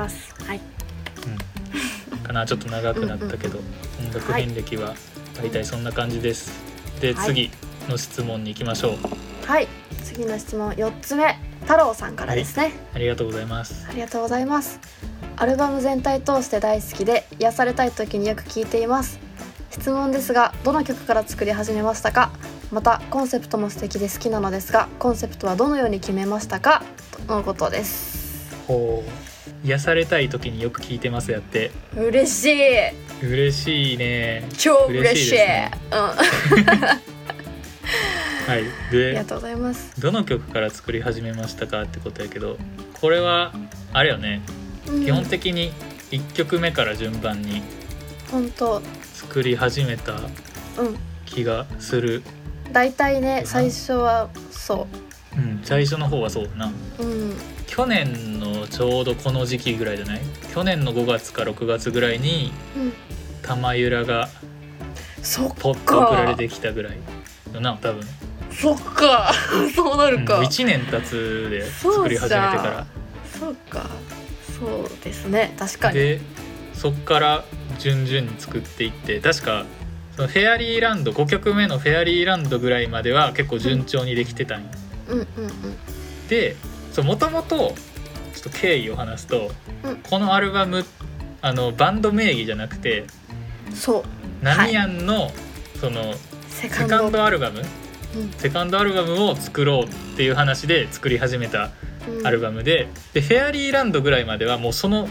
[2.12, 3.60] うん、かなちょっと長くなったけど、
[4.00, 4.95] 音楽遍歴は
[5.36, 6.52] 大体そんな感じです。
[7.00, 7.28] ではい。
[7.28, 7.52] 次
[7.88, 9.45] の質問に行きましょう。
[9.45, 9.67] はい。
[10.04, 13.86] 次の質問4つ目太郎さんからですね、ありがとうございます。
[13.88, 14.80] ありがとうございます。
[15.39, 19.27] アルバム全体通して大好きで癒されたい時によく聴いています
[19.72, 22.32] 質問ですがどの曲から作り始めましたか？
[22.72, 26.84] またコンセプトも素敵で好きなのですがコンセプトはどのように決めましたか？
[27.28, 28.56] とのことです。
[28.68, 29.10] ほう。
[29.66, 31.72] 癒されたい時によく聞いてますやって。
[31.96, 33.26] 嬉しい。
[33.26, 34.48] 嬉しいね。
[34.58, 35.36] 超嬉しい。
[35.36, 35.72] ね。
[35.92, 35.98] うん。
[35.98, 36.16] あ
[38.48, 38.64] はい。
[38.92, 42.58] りでがとうございます、どの曲から作り始めましたかってことやけど
[42.94, 43.54] これは
[43.92, 44.42] あれよね、
[44.88, 45.04] うん。
[45.06, 45.74] 基本的に
[46.12, 47.62] 1曲目から順番に。
[48.32, 48.82] 本当
[49.28, 50.98] 作り始めたうん。
[51.26, 52.24] 気がする、
[52.72, 54.88] 大体ね最初はそ
[55.36, 55.40] う。
[55.40, 56.48] ん、最初の方はそう。
[56.48, 57.36] だなううん。
[57.68, 60.22] 去年のちょうどこの時期ぐらいじゃない？
[60.54, 62.94] 去年の5月か6月ぐらいにうん。
[63.42, 64.30] 玉ゆらが
[65.60, 66.98] ポッと送られかてきたぐらい。
[67.54, 68.02] だな多分、
[68.52, 69.32] そっか。
[69.76, 72.86] そうなうん、るか、1年経つで作り始めてから。
[73.38, 73.86] そうか。
[74.58, 75.54] そうですね。
[75.60, 75.96] 確かに。
[75.96, 76.22] で
[76.74, 77.44] そっから
[77.80, 79.66] 順々に作っていって確か
[80.16, 84.70] そのフェアリーランド5曲目のフェアリーランドぐらいまでは結構順調にできてたんよ、
[85.10, 85.18] うん。
[85.20, 85.78] うんうん
[86.28, 86.56] で
[87.04, 89.52] もともとちょっと経緯を話すと、
[89.84, 89.98] うん。
[89.98, 90.84] このアルバム
[91.42, 93.06] あのバンド名義じゃなくて
[93.74, 94.04] そう。
[94.42, 95.30] ナミヤンの
[95.80, 96.13] その
[96.50, 97.62] セカンドアルバム？
[98.16, 98.32] うん。
[98.32, 99.88] セカンドアルバムを作ろうっ
[100.18, 101.70] ていう話で作り始めた
[102.10, 102.28] うん。
[102.28, 105.08] アルバムで,、でフェアリーランドぐらいまではもうその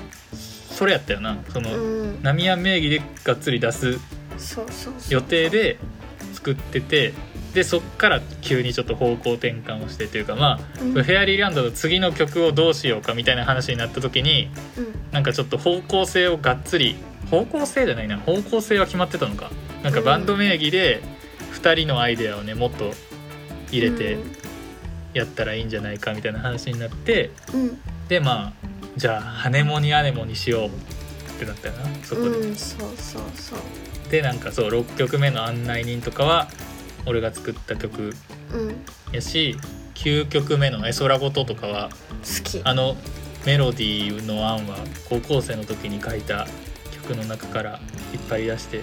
[0.76, 1.38] それやったよな。
[1.48, 2.22] その、うん。
[2.22, 3.94] ナミ名義でがっつり出す
[4.36, 5.14] そうそうそう。
[5.14, 5.78] 予定で
[6.34, 7.14] 作ってて
[7.54, 10.92] でそっから急にちょっと方向転換をしてというかまあ、うん。
[10.92, 15.12] フェアリーランドの次の曲をどうしようかみたいな話になった時にうん。
[15.12, 16.96] なんかちょっと方向性をがっつり
[17.30, 18.18] 方向性じゃないな。
[18.18, 19.50] 方向性は決まってたのか。
[19.82, 21.00] なんかバンド名義で
[21.54, 22.92] 2人のアイデアをねもっと
[23.72, 24.18] 入れて
[25.14, 27.80] やったらいいんじゃないかみたいな話になってうん。
[28.08, 30.70] でまあじゃあ「ハネモニアネモ」にしようっ
[31.38, 32.28] てなったよなそこで。
[32.28, 33.58] うんそうそうそう
[34.10, 36.48] でなんかそう6曲目の案内人とかは
[37.06, 38.14] 俺が作った曲
[38.52, 38.76] うん
[39.12, 39.56] やし
[39.94, 41.90] 9曲目の「絵空ごと」とかは
[42.22, 42.96] 好きあの
[43.44, 44.76] メロディーの案は
[45.08, 46.46] 高校生の時に書いた
[46.92, 47.80] 曲の中から
[48.12, 48.80] 引っ張り出して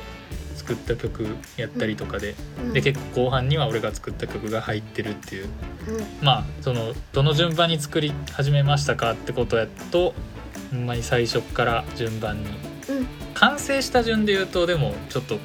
[0.64, 1.26] 作った曲
[1.58, 2.74] やったりとかで、うん。
[2.74, 5.46] で結構後半には俺が作った曲が入ってるっていう。
[5.46, 6.06] うん。
[6.22, 10.14] まあそのどの順番に作り始めましたかってことやと
[10.72, 12.50] ほんまに最初から順番に。
[12.90, 13.08] うん。
[13.34, 15.38] 完成した順で言うとでもちょっと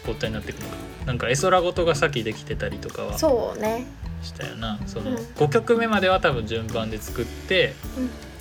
[0.00, 0.76] 交代になってくるのか。
[1.06, 3.86] なんか絵空ごとが先できてたりとかはそうね。
[4.22, 4.78] したよな。
[4.86, 5.16] そのうん。
[5.16, 7.74] 5曲目までは多分順番で作って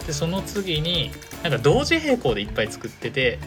[0.05, 1.11] でその次に
[1.43, 3.39] なんか同時並行でいっぱい作ってて、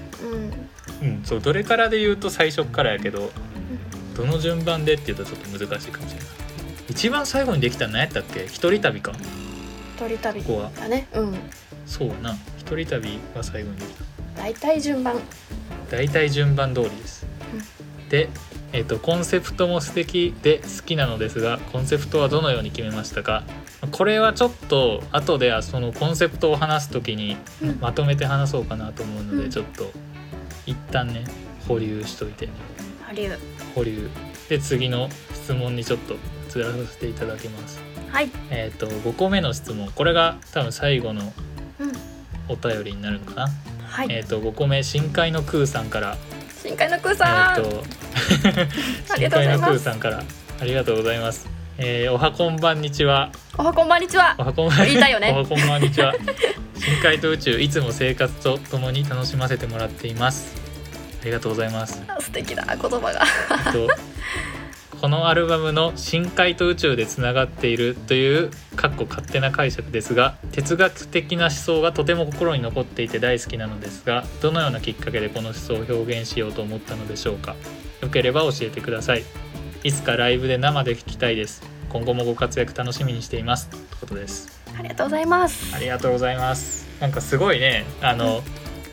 [1.03, 1.09] うん。
[1.09, 3.31] うん、そうどれからで言うと最初っからやけど
[4.16, 6.29] どの順番でっていうとちょっと難しいかもしれない。
[6.88, 8.44] 一番最後にできたの何やったっけ？
[8.44, 9.12] 一人旅か。
[9.99, 10.70] 鳥旅ここは。
[10.77, 11.09] だね。
[11.14, 11.35] うん。
[11.87, 12.37] そうやな。
[12.59, 14.05] 一人旅が最後にできた。
[14.42, 15.16] 大体順番。
[15.90, 17.27] 大体順番通りです、
[18.09, 18.29] で、
[18.73, 23.44] えっとコンセプトも素敵で好きなのですがコンセプトはどのように決めましたか？
[23.92, 27.79] これはちょっと後ではそのコンセプトを話す時にうん。
[27.81, 29.51] まとめて話そうかなと思うので、うん。
[29.51, 29.92] ちょっと
[30.66, 31.24] 一旦ね
[31.68, 32.48] 保留しといて。
[33.03, 33.38] ハリウ
[33.74, 34.09] 保留。
[34.48, 37.81] で次の質問にちょっと移らさせていただきます。
[38.11, 38.31] はい。
[38.50, 39.90] えっ、と5個目の質問。
[39.94, 41.33] これが多分最後の
[41.79, 41.92] うん。
[42.46, 43.48] お便りになるのかな、
[43.88, 44.09] はい。
[44.11, 46.16] えっ、と5個目深海のクーさんから。
[46.62, 47.85] 深海のクーえさん、っと
[49.12, 50.22] ありがと深海のクーさんから。
[50.61, 51.46] ありがとうございます。
[51.79, 53.33] えー、おはこんばんにちは。
[53.56, 54.34] おはこんばんにちは。
[54.36, 55.30] おはこんばん言いたいよね。
[55.30, 56.12] おはこんばんにちは。
[56.76, 60.56] 深海と宇宙いつも生活とともに楽しませてもらっています。
[61.22, 62.02] ありがとうございます。
[62.08, 63.22] あ素敵だ言葉が。
[63.66, 63.88] えっと
[65.00, 77.54] このアルバムの深海と宇宙でつながっているというかっこ勝手な解釈ですが哲学的な思想がとても心に残っていて大好きなのですがどのようなきっかけでこの思想を表現しようと思ったのでしょうか。
[78.00, 79.24] よければ教えてください。
[79.84, 83.68] いつかライブで生で聴きたいです今後もご活躍楽しみにしています。
[83.68, 84.48] ということです。
[84.76, 85.76] ありがとうございます。
[85.76, 86.88] ありがとうございます。
[86.98, 87.85] なんかすごいね。
[88.02, 88.42] あの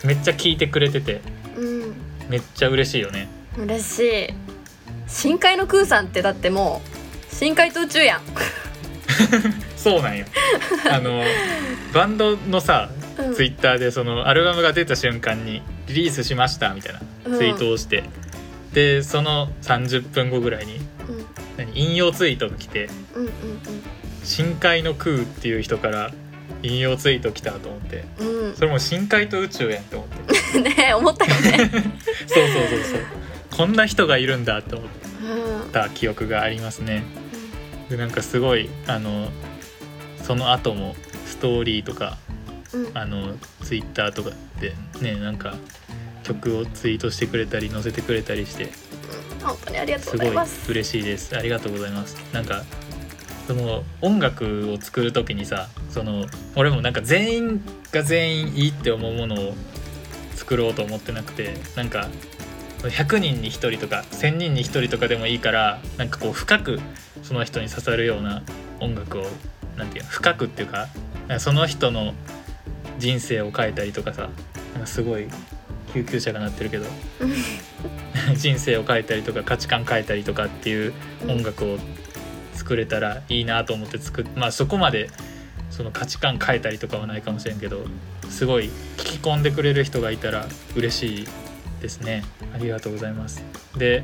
[0.04, 1.22] めっちゃ聞いてくれてて。
[1.58, 1.96] うん。
[2.30, 3.28] めっちゃ嬉しいよね。
[3.58, 4.28] 嬉しい。
[5.08, 6.84] 深海のクーさんってだっても
[7.32, 8.22] う深海と宇宙やん、
[9.76, 10.28] そうなんよ。
[10.92, 11.24] あの
[11.96, 13.34] バンドのさうん。
[13.34, 18.04] ツイッターでそのアルバムが出た瞬間にリリースしましたみたいなうんツイートをして、
[18.74, 21.26] でその30分後ぐらいにうん
[21.66, 21.80] 何？
[21.80, 23.32] 引用ツイートが来てうんうん
[24.24, 26.12] 「深海の空」っていう人から
[26.64, 28.06] 引用ツイート来たと思って。
[28.20, 28.56] うん。
[28.56, 30.58] それも深海と宇宙やんって思って。
[30.58, 33.02] う んねえ思ったよね、 そうそうそうそう。
[33.50, 34.88] こんな人がいるんだって思っ
[35.66, 35.72] うん。
[35.72, 37.04] た記憶がありますね。
[37.90, 39.30] でなんかすごいあの
[40.24, 40.96] その後も
[41.26, 42.18] ストーリーとか
[42.74, 42.92] うん。
[42.94, 45.56] あのツイッターとかでねなんか
[46.24, 48.70] 曲をツイートしてくれたり載せてくれたりして
[49.44, 50.72] 本当にありがとうございます。
[50.72, 51.36] 嬉しいです。
[51.36, 52.16] ありがとうございます。
[52.34, 52.64] なんか
[53.48, 56.26] その音楽を作る時にさその
[56.56, 59.54] 俺もなんか全員が全員いいって思うものを
[60.36, 62.08] 作ろうと思ってなくてなんか
[62.80, 66.80] 100人に1人とか1,000人に1人とかでもいいからなんかこう深く
[67.24, 68.42] その人に刺さるような
[68.80, 69.26] 音楽を
[69.78, 70.88] なんていうの深くっていうか
[71.32, 72.14] かその人の
[73.00, 74.30] 人生を変えたりとかさ
[74.74, 75.28] なんかすごい
[75.94, 76.86] 救急車が鳴ってるけど。
[78.36, 80.94] 人生を変えたりとか価値観変えたりとかっていう
[81.28, 81.80] 音楽を
[82.54, 85.10] 作れたらいいなと思って作っまあそこまで
[85.70, 87.86] その価値観変えたりとかはないかもしれんけど
[88.30, 88.66] すごい
[88.98, 91.28] 聞き込んでくれる人がいたら嬉しい
[91.82, 92.24] ですね。
[92.54, 93.44] ありがとうございます。
[93.76, 94.04] で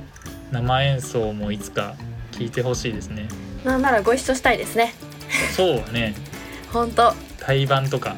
[0.51, 1.95] 生演奏もいつか
[2.31, 3.27] 聞いてほしいですね。
[3.63, 4.93] なんならご一緒したいですね。
[5.55, 6.15] そうね。
[6.71, 7.13] 本当。
[7.39, 8.15] 対バンとか。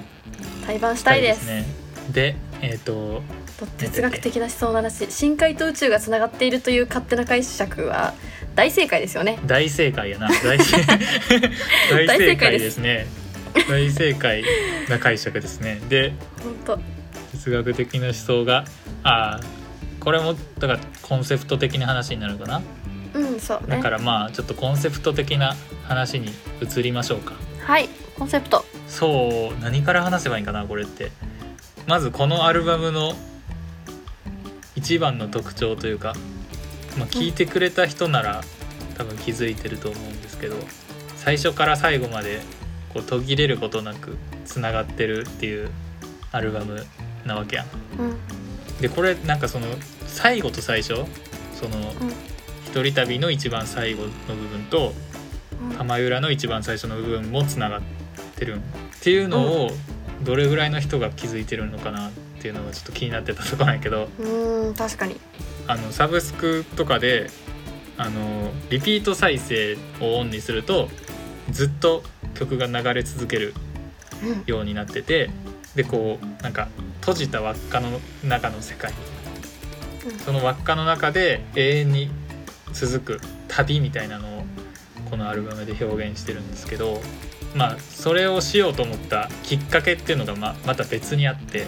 [0.65, 1.65] 対バンしたいですね。
[2.11, 3.21] でえっ、と
[3.59, 8.13] と哲学的な思想の話深海と宇宙がつながっているという勝手な解釈は
[8.55, 9.39] 大正解ですよね。
[9.45, 10.29] 大正解やな。
[10.43, 10.77] 大正
[12.07, 13.07] 大正解ですね。
[13.69, 14.43] 大正解
[14.89, 15.79] な解釈ですね。
[15.89, 16.79] で本当。
[17.31, 18.65] 哲学的な思想が
[19.03, 22.61] あーこれもだからコンセプト的な話になるかな？
[23.13, 23.77] うんそうね。
[23.77, 25.55] だからまあちょっとコンセプト的な
[25.87, 27.33] 話に移りましょうか。
[27.63, 28.65] はいコンセプト。
[28.87, 31.11] そう何から話せばいいんかなこれって。
[31.87, 33.13] まずこのアルバムの
[34.79, 36.13] 一番の特徴というか、
[36.97, 38.41] まあ、聞いてくれた人なら
[38.97, 40.55] 多分気づいてると思うんですけど
[41.17, 42.39] 最初から最後まで
[42.93, 45.69] こう途切れることなくつながってるっていう
[46.31, 46.85] アルバム
[47.25, 47.65] なわけやん。
[47.99, 48.17] うん。
[48.81, 49.67] でこれなんかその
[50.07, 50.95] 最後と最初
[51.53, 52.39] そのうん。
[52.65, 54.93] 一人旅の一番最後の部分と
[55.79, 57.81] 玉浦の一番最初の部分もつながっ
[58.37, 58.59] てるっ
[59.01, 59.71] ていうのを
[60.21, 65.19] どれぐらいの人が気づいてるのかなっていうのがちょっと気になってたところなんやけどうんうん確かに。
[65.67, 67.29] あのサブスクとかで
[67.97, 70.89] あのリピート再生をオンにすると
[71.51, 73.53] ずっと曲が流れ続ける
[74.23, 75.29] うんようになってて
[75.75, 76.69] でこうなんか
[77.01, 78.93] 閉じた輪っかの中の世界
[80.25, 82.11] その輪っかの中で永遠に
[82.73, 84.43] 続く旅みたいなのを
[85.09, 87.01] このアルバムで表現してるんですけど
[87.55, 91.65] まあそれをしようと思ったきっかけっていうのがままた別にあって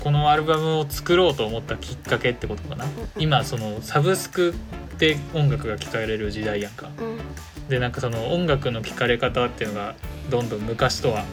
[0.00, 2.86] このアルバムを作ろうと思ったきっかけってことかな。
[3.18, 4.54] 今そのサブスク
[4.98, 6.88] で音楽が聴かれる時代やんか。
[6.98, 7.68] うん。
[7.68, 9.94] でなんかその音楽の聴かれ方っていうのが
[10.30, 11.24] どんどん昔とは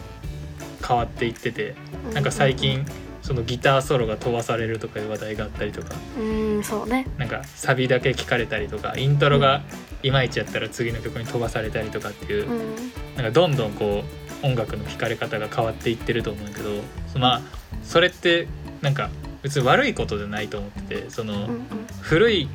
[0.86, 1.76] 変わっていってて
[2.08, 2.14] うん。
[2.14, 2.86] なんか最近
[3.22, 5.96] そのギターソロが飛ばされるとかいう話題があったりとか。
[6.20, 7.08] うんそうね。
[7.18, 9.62] なんかサビだけ聞かれたりとかイントロが
[10.02, 12.76] いまいちやったら次の曲に飛ばされたりとかっていううん。
[13.16, 14.04] なんかどんどんこ
[14.44, 16.70] う音楽の聴かれ方が変わっていってると思うんだけど
[17.12, 17.42] そまあ
[17.84, 18.48] それって
[18.82, 19.10] なんか
[19.42, 21.64] 別に悪いことじゃないと思っててそのうんうん。
[22.02, 22.50] 古い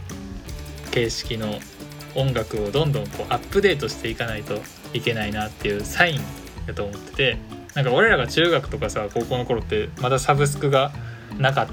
[0.91, 1.59] 形式の
[2.15, 4.59] 音楽をどんどんこうアップデートしていかないと
[4.93, 6.21] いけないなっていうサイン
[6.67, 7.39] だと思ってて
[7.75, 10.93] なんか俺らが中学とかさ高校の頃ってまだサブスクが
[11.39, 11.69] なかっ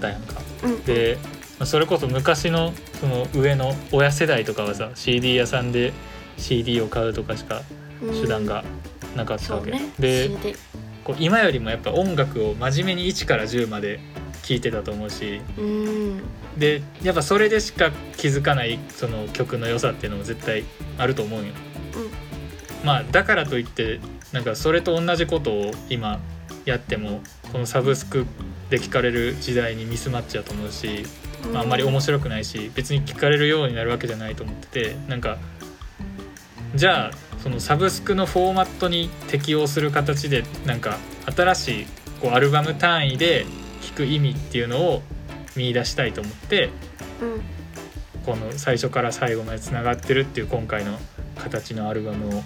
[0.00, 0.40] たやんか。
[0.62, 1.18] うんで
[1.58, 5.92] まあそれこそ昔のその上の親世代とかはさ CD 屋さんで
[6.38, 7.62] CD を買うとかしか
[8.02, 8.64] うん手段が
[9.14, 9.92] なかったわけ、そうね。
[9.98, 10.30] で
[11.04, 14.00] こう今よりもやっぱ音楽を真面目に1から10まで
[14.42, 16.22] 聴いてたと思うしうん。
[16.58, 20.64] でやっぱそれでしか気づかないその曲の良さっていうのも絶対
[20.98, 21.46] あると思うん。
[21.46, 21.52] よ。
[22.84, 24.00] まあだからといって
[24.32, 26.20] なんかそれと同じことを今
[26.64, 28.26] やってもこのサブスク
[28.70, 31.04] で聴かれる時代にミスマッチだと思うし、
[31.44, 31.52] うん。
[31.52, 35.38] まあ、あんまり面白くないし別に聞かれるようになるわけじゃないと思っててなんか
[36.74, 37.10] じゃあ
[37.44, 41.86] そのサブスクのフォーマットに適応する形でなんか新しい
[42.22, 43.44] こうアルバム単位で
[43.82, 45.02] 聴く意味っていうのを
[45.54, 46.70] 見出したいと思って
[47.20, 47.42] うん。
[48.24, 50.98] この最初から最後までつながってるっていう今回の
[51.36, 52.42] 形のアルバムを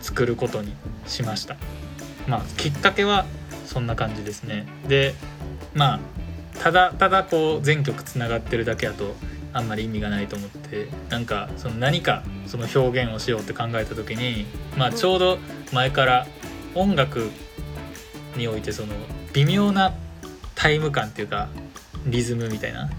[0.00, 0.72] 作ることに
[1.06, 1.58] しました。
[2.26, 3.26] まあきっかけは
[3.66, 4.66] そんな感じですね。
[4.88, 5.12] で
[5.74, 6.00] まあ
[6.58, 9.14] ただただこう全曲つながってるだけだと
[9.52, 15.38] あんまり意味がないと思ってなんかその何かその表現をしようって考えた時にまあちょうど
[15.72, 16.26] 前から
[16.74, 17.30] 音楽
[18.36, 18.94] においてその
[19.32, 19.94] 微妙な
[20.54, 21.48] タイム感っていうか
[22.06, 22.90] リズムみたいな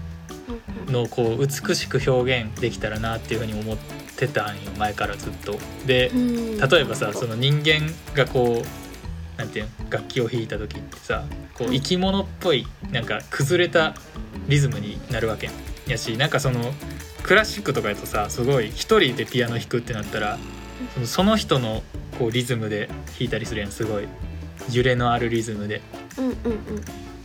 [0.86, 3.76] うんのをこう美しく表現できたらなっていうふうに思っ
[4.16, 5.56] てたんよ前からずっと。
[5.86, 6.58] でうん。
[6.58, 13.94] 例えばさその人間がこうなんていうの楽器を弾いた時ってさこう生き物っぽいなんか崩れた
[14.48, 15.50] リズムになるわけ
[15.90, 16.60] やしなんかその
[17.22, 20.38] クラシックとかやとさすごい一人でピアノ弾くってなったら
[20.94, 21.82] そのその人の
[22.18, 24.08] こうリズムで弾いたりするやんすごい。
[24.70, 25.80] 揺れのあるリズムで。
[26.18, 26.34] うんうんうん。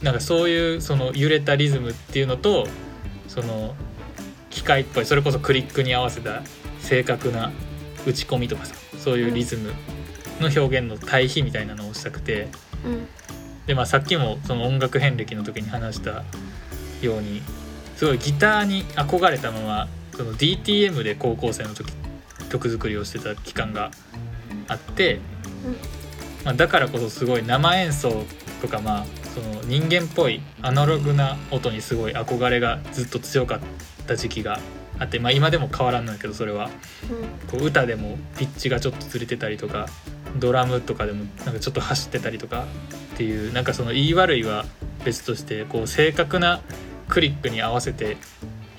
[0.02, 2.68] なんかそういうその揺れたリズムっていうのと
[3.28, 3.76] その
[4.50, 6.44] 機械っぽいそれこそクリックに合わせた
[6.80, 7.52] 正確な
[8.06, 9.74] 打ち込みとかさそういうリズム
[10.40, 12.48] の表現の対比みたいなのをしたくて。
[12.86, 13.08] うん。
[13.66, 16.24] で、まあ、さっきもその音楽遍歴の時に話した
[17.02, 17.42] ように
[17.96, 21.92] すごいギターに憧れたままその DTM で高校生の時
[22.50, 23.92] 曲作りをしてた期間が
[24.68, 25.20] あって、
[26.44, 28.24] まあ、だからこそすごい生演奏
[28.62, 33.60] とかまあその人間っぽいアナログな音にすごい憧れがずっと強かっ
[34.08, 34.60] た時期が
[34.98, 36.70] あって、まあ、今でも変わらんのやけどそれは。
[37.52, 39.88] こう歌でもピッチがちょっとずれてたりとか
[40.38, 42.66] ドラムとかでもなんかちょっと走ってたりとか
[43.14, 44.66] っていうなんかその言い悪いは
[45.04, 46.62] 別としてこう正確な
[47.08, 48.18] クリックに合わせて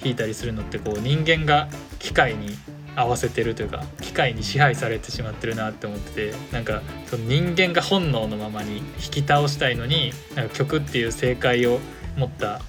[0.02, 2.50] 弾いたりするのってこう人間が機械に
[2.94, 11.78] 合わせてるというか機械に支配されてしまってるなって思っててなんかその人間が本能のままに引き倒したいのになんか曲っていう正解を
[12.16, 12.60] 持った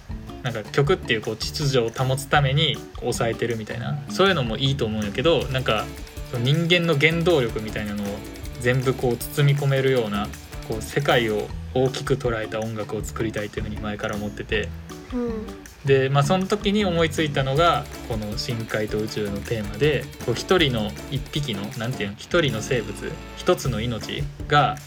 [0.44, 5.86] なんか曲っていうこう秩序を保つために抑えてるみたいなそういうのもいいと思うんやけどなんか
[6.32, 8.08] その人間の原動力みたいなのを
[8.60, 10.28] 全部こう包み込めるような
[10.68, 14.68] こう世界を大きく捉えた音楽を作りたいっていうふうに前から思ってて
[15.86, 24.78] で、まあ、その時に思いついたのがこの「深海と宇宙」のテーマで一人の一匹のなんていうの一人の生物一つの命が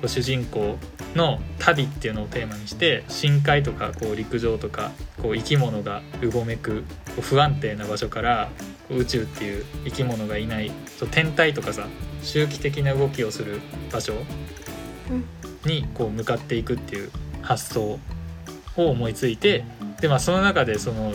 [0.00, 0.78] こう主人公
[1.14, 6.84] の旅っていうのをテーマにして深海とかこう陸上とかこう生き物がうごめく
[7.20, 8.48] 不安定な場所から
[8.90, 10.70] 宇宙っていう生き物がいない
[11.10, 11.86] 天体とかさ
[12.22, 13.60] 周期的な動きをする
[13.92, 14.14] 場所
[15.64, 17.10] にこう向かっていくっていう
[17.42, 17.98] 発想
[18.84, 19.64] を思いついて
[20.00, 21.12] でまあその中でその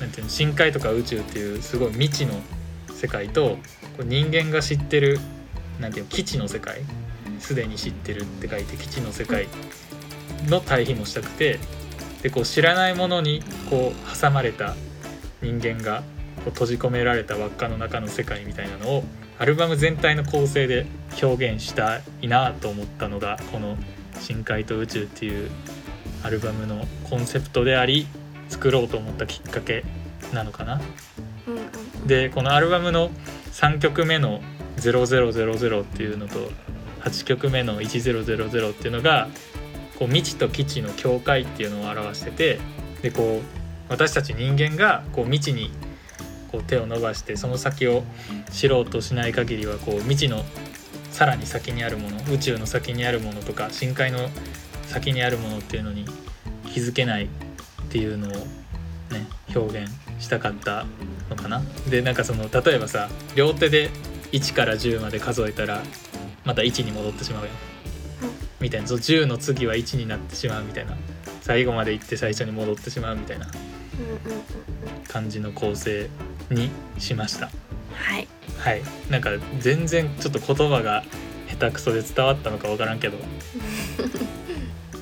[0.00, 2.34] なんていうの深海とか宇宙っていうすごい未知の
[2.92, 3.58] 世界と
[3.96, 5.18] こう人間が知ってる
[5.80, 6.80] なんていうの基地の世界
[7.38, 9.48] すでに知ってるって書いて基地の世界
[10.46, 11.58] の対比もしたくて
[12.22, 14.74] でこう知らないものにこう挟まれた
[15.42, 16.02] 人間が
[16.36, 19.04] こう閉じ込められた輪っかの中の世界みたいなのを
[19.38, 20.86] アルバム全体の構成で
[21.20, 23.76] 表現したいなと思ったのがこの
[24.20, 25.50] 「深海と宇宙」っていう
[26.22, 28.06] アルバムのコンセプトであり
[28.48, 29.84] 作ろうと思ったきっかけ
[30.32, 30.80] なのかな。
[31.46, 31.62] うんうん
[32.06, 33.10] でこのアルバムの
[33.52, 34.42] 3曲目の
[34.78, 36.50] 「0000」っていうのと
[37.02, 38.22] 8曲目の「1000」
[38.70, 39.28] っていうのが
[39.98, 42.58] こう未知と基地の境界っていうのを表してて
[43.02, 45.70] でこう私たち人間がこう未知に
[46.50, 48.04] こう手を伸ばしてその先を
[48.50, 50.44] 知ろうとしない限りはこう未知の
[51.10, 54.28] さらに先にあるもの宇宙の先にあるものとか深海の
[54.92, 56.04] 先にあるものっていうのに
[56.72, 57.28] 気づけないっ
[57.88, 60.84] ていうのをね表現したかった
[61.30, 61.62] のかな。
[61.88, 63.90] でなんかその例えばさ両手で
[64.32, 65.82] 1から10まで数えたら
[66.44, 67.54] また1に戻ってしまうやん。
[68.60, 68.86] みたいな。
[68.86, 70.96] そう10の次は1になってしまうみたいな。
[71.40, 73.46] 最後まで行って最初に戻ってしまうみたいな。
[75.08, 76.08] 感じの構成
[76.50, 77.50] にしました。
[77.94, 78.28] はい。
[78.58, 78.82] はい。
[79.10, 81.02] なんか全然ちょっと言葉が
[81.48, 83.18] 下手くそで伝わったのか分からんけど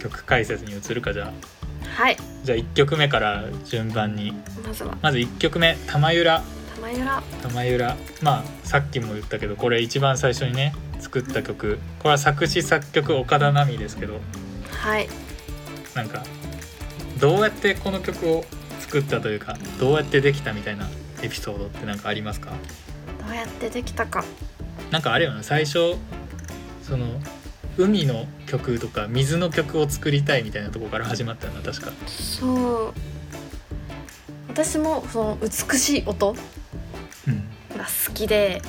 [0.01, 1.33] 曲解説に移るかじゃあ。
[2.03, 2.17] はい。
[2.43, 4.33] じゃあ1曲目から順番に。
[4.67, 4.97] まずは。
[5.01, 6.43] まず1曲目「玉ゆら」
[6.75, 11.79] 玉ゆら玉ゆらまあさっきも言ったけどこれ一番最初にね作った曲。
[11.99, 14.21] これは作詞作曲岡田奈美ですけど。
[14.71, 15.09] はい。
[15.95, 16.25] なんか
[17.19, 18.45] どうやってこの曲を
[18.79, 20.89] 作ったというかどうやってできたみたいな
[21.23, 22.53] エピソードって何かありますか？
[23.27, 24.25] どうやってできたか。
[24.91, 25.97] なんかあれよね最初
[26.83, 27.21] その
[27.77, 31.93] 海の曲とか水の曲を作りたいみたいなところから始まったよな確か。
[32.07, 32.95] そう。
[34.49, 36.35] 私もその美しい音
[37.27, 37.39] うん。
[37.79, 38.61] が好きで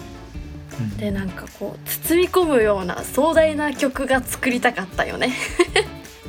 [0.80, 0.98] うん。
[0.98, 5.34] でなんかこう包み込むような壮大な曲が作りたかったよね。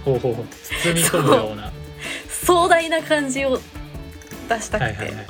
[0.04, 0.46] ほうほうほう。
[0.82, 1.72] 包み込むような。
[2.44, 3.58] 壮大な感じを
[4.48, 5.26] 出したくて、はいはいはい。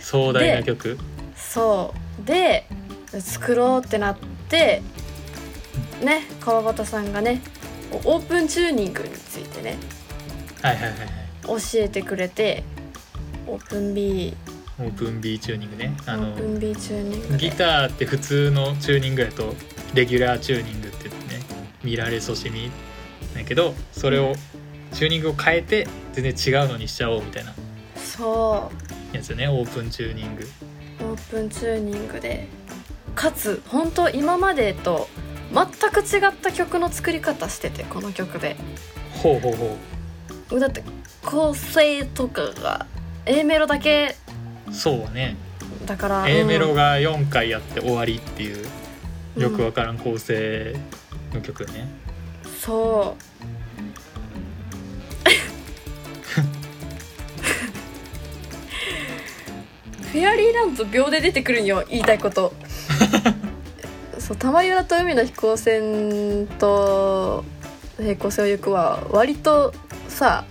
[0.00, 0.98] 壮大な曲。
[1.34, 2.26] そう。
[2.26, 2.66] で
[3.18, 4.16] 作ろうってなっ
[4.48, 4.82] て
[6.04, 7.42] ね川端さんがね
[8.04, 9.76] オープンチューニングについてね。
[10.62, 11.08] はいはいはいはい。
[11.42, 12.64] 教えてくれて
[13.46, 14.34] オープン B
[14.78, 15.94] オープン B チューニングね。
[16.06, 17.38] あのオープン B チューニングで。
[17.38, 19.54] ギターって普通のチューニングやと
[19.94, 21.40] レギュラーチューニングって言ってね
[21.84, 22.70] ミラレソシミ
[23.34, 24.34] だけどそれを
[24.92, 27.52] チューニングを変えて全然違うのにしちゃおうみたいな。
[27.96, 28.70] そ
[29.12, 29.16] う。
[29.16, 30.48] やつねオープンチューニング。
[31.00, 32.48] オープンチューニングで。
[33.14, 35.08] かつ本当今までと
[35.52, 38.56] 全く違った曲の作り方しててこの曲で。
[39.22, 39.54] ほうほう
[40.50, 40.82] ほだって
[41.24, 42.86] 構成とかが
[43.26, 44.16] A メロだけ。
[44.68, 45.36] うそうはね。
[45.86, 46.74] だから A メロうん。
[46.74, 48.66] が4回やって終わりっていう
[49.36, 50.74] うんよくわからん構成
[51.32, 51.88] の曲ね、
[52.60, 53.22] そう。
[60.12, 62.52] フェアリーランド秒で出てくるんよ言いたいこと
[64.22, 67.44] そう玉浦と海の飛行船と
[67.98, 69.74] 平行線を行くは割と
[70.08, 70.44] さ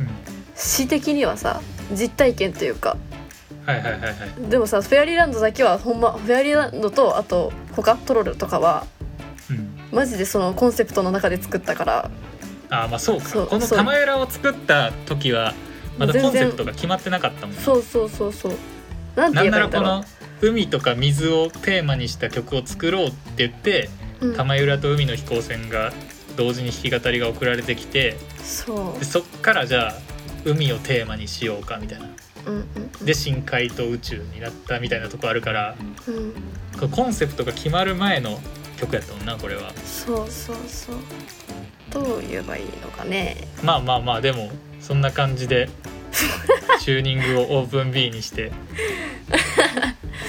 [0.00, 0.08] うん。
[0.56, 1.60] 詩的にはさ
[1.92, 2.96] 実体験というか。
[3.64, 4.50] はいはいはいはい。
[4.50, 8.84] でもさフェアリーランドだけはほんまフェアリーランドとあと他トロルとかは
[9.50, 9.78] うん。
[9.92, 12.10] マジでそのコンセプトの中で作ったから。
[12.70, 13.28] あまあそうか。
[13.28, 15.54] そうこの玉浦を作った時は
[15.96, 17.62] まだコンセプトが決まってなかったもんね。
[17.62, 18.52] そうそうそうそう。
[19.14, 23.88] なんて言えばいいんだろならこの海とか水をテーマにした曲を作ろうって言って
[24.20, 25.92] う、うん、玉浦と海の飛行船が
[26.36, 28.98] 同時に弾き語りが送られてきてそう。
[28.98, 29.94] でそっからじゃあ
[30.44, 32.06] 海をテーマにしようかみたいな。
[32.46, 32.66] うんうん
[33.00, 33.04] うん。
[33.04, 35.74] で深海と宇宙になったみたいなとこあるから
[36.06, 36.90] うん。
[36.90, 38.38] コンセプトが決まる前の
[38.76, 39.72] 曲やったもんなこれは。
[39.84, 40.96] そうそうそう。
[41.90, 43.48] どう言えばいいのかね。
[43.62, 45.68] まあまあまあでもそんな感じで
[46.80, 48.52] チューニングをオープン B にして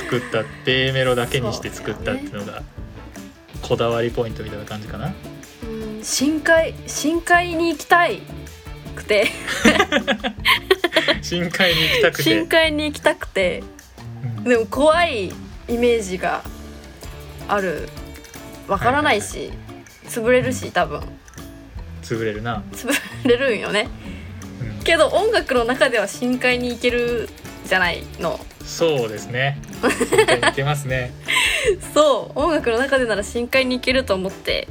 [0.04, 2.64] 作った A メロだけにして作ったっていうのが
[3.62, 5.14] こだわりポイントみたいな感じかな。
[5.64, 8.22] うん深海深海に行きたい
[8.96, 9.28] くて。
[11.22, 12.24] 深海に行きたくて。
[12.24, 13.64] 深海に行きたくて。
[14.38, 14.44] うん。
[14.44, 15.32] でも怖いイ
[15.70, 16.44] メージが
[17.48, 17.90] ある。
[18.68, 19.52] わからないし、
[20.06, 21.02] 潰れるし多分。
[22.02, 22.90] 潰れるな、潰
[23.28, 23.90] れるんよね。
[24.02, 24.07] うん
[24.88, 27.28] けど音楽の中では深海に行ける
[27.66, 28.40] じゃないの。
[28.62, 29.60] そうですね。
[29.82, 31.12] 深海に行けますね、
[31.94, 34.70] そう音楽の中でなら深海に行けると思って。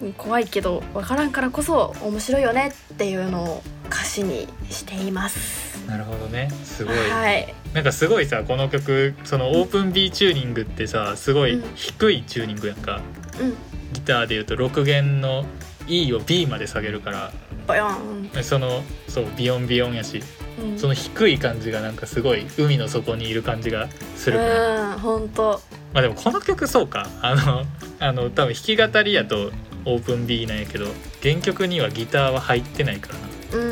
[0.00, 5.82] うん、うん怖いけどわからんからこそ面白いよねっていうのを歌詞にしています。
[5.88, 6.50] なるほどね。
[6.62, 7.52] すごい、はい。
[7.72, 11.74] なんかすごいさこの曲そのオープン B チューニングってさすごいうん。
[11.74, 13.00] 低いチューニングやんか。
[13.40, 13.56] うん。
[13.94, 15.46] ギターでいうと6弦の
[15.88, 17.32] E を B まで下げるから。
[17.66, 20.22] ボヨン、そのそうビヨンビヨンやし。
[20.60, 24.38] うん、その低い感じがなんかすごい海の底にいる感じがする。
[24.38, 25.60] から、うん本当
[25.92, 27.08] まあでもこの曲そうか。
[27.22, 27.64] あの
[28.00, 29.52] あの多分弾き語りやと
[29.84, 30.86] オープン B なんやけど
[31.22, 33.28] 原曲にはギターは入ってないからな。
[33.52, 33.64] う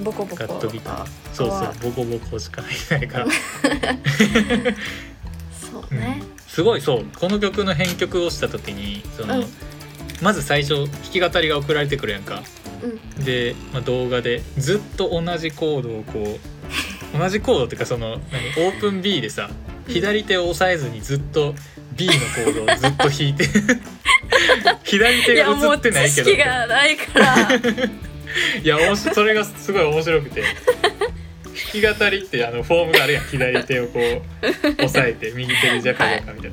[0.00, 0.36] んボコボコ。
[0.36, 1.06] ガットギター。
[1.32, 1.56] そうそ
[1.88, 3.26] うボコボコしか入ってないから。
[5.52, 9.46] そうね、すごいそうこの曲の編曲をした時にその、うん
[10.22, 12.42] まず最初弾き語りが送られてくるやんか。
[12.82, 13.24] うん。
[13.24, 16.38] で、まあ、動画でずっと同じコードをこ
[17.14, 19.50] う 同じコードっていうかその何オープン B でさ
[19.88, 21.54] 左手を押さえずにずっと
[21.92, 23.46] B のコードをずっと弾いて
[24.84, 26.30] 左手いやが映ってないけど。
[26.30, 27.48] 識がないから。
[28.62, 30.42] いやそれがすごい面白くて。
[30.42, 33.24] 弾き語りってあのフォームがあるやん。
[33.24, 36.52] 左手をこう押さえて右手でジャカジャカみたい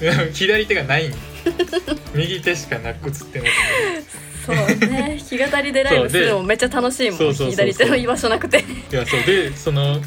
[0.00, 1.12] な、でも左手がないん
[2.14, 4.56] 右手しかなく映ってなくてそう
[4.88, 5.18] ね。
[5.18, 7.50] 弾き語りでライブするのもめっちゃ楽しいもんそうそうそうそう。
[7.50, 8.64] 左手の居場所なくて。
[8.90, 9.22] いやそう。
[9.24, 10.02] でそのうん。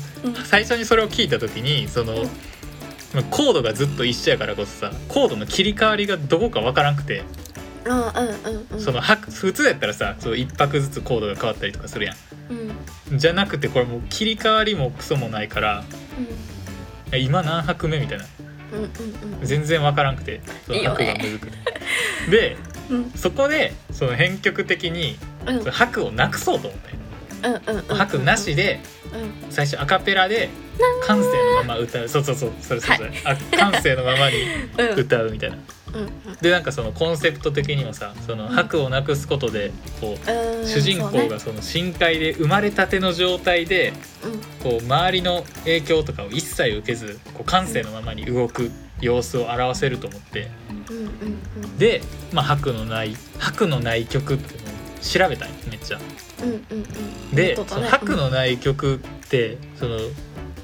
[0.45, 2.23] 最初にそれを聞いた時にその、うん。
[3.13, 7.23] まあコードがずっと一緒やからこそさコードの切り替わりがどこかわからんくて、
[7.85, 8.81] うんうんうんうん。
[8.81, 12.13] そのは普通やったらさそう一拍ずつコードが変わったりとかするや
[12.49, 13.15] うん。
[13.15, 15.83] んじゃなくてこれもう切り替わりもクソもないから
[17.11, 18.23] え今何拍目みたいな。
[18.23, 18.40] うんうんうん
[19.43, 21.05] 全然わからんくてそのいいよね。
[21.05, 21.57] 拍がむずくて。
[22.30, 22.57] で
[22.89, 23.11] うん。
[23.11, 25.57] そこでその編曲的にうん。
[25.57, 27.00] うん拍をなくそうと思って
[27.89, 28.79] 拍なしで
[29.13, 29.51] うん。
[29.51, 30.49] 最初アカペラで
[31.05, 32.07] 感性のまま歌う。
[32.07, 32.51] そうそうそう。
[32.61, 34.37] それそれそれ、あ感性のままに
[34.77, 34.99] うん。
[34.99, 35.57] 歌うみたいな。
[35.57, 35.61] うん
[36.41, 38.49] でなんかそのコンセプト的にもさそのうん。
[38.51, 43.93] 拍をなくすことでこううん主人公がその深海で生まれたての状態で
[44.63, 48.71] こう周りの影響とかを一切受けずこう感性のままに動く
[49.01, 50.49] 様子を表せると思って。
[51.77, 52.01] で、
[52.33, 54.55] まあ、拍のない拍のない曲って
[55.01, 55.99] 調べためっちゃ。
[56.43, 56.75] うんうんう
[57.31, 57.35] ん。
[57.35, 57.65] で、ね。
[57.65, 59.97] そのない曲ってその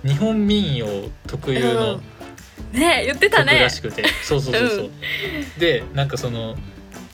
[0.03, 2.79] 日本民謡特有のうん。
[2.79, 3.51] ね言ってたね。
[3.53, 4.89] 曲らしくて、そうそうそうそう、
[5.59, 6.55] でなんかその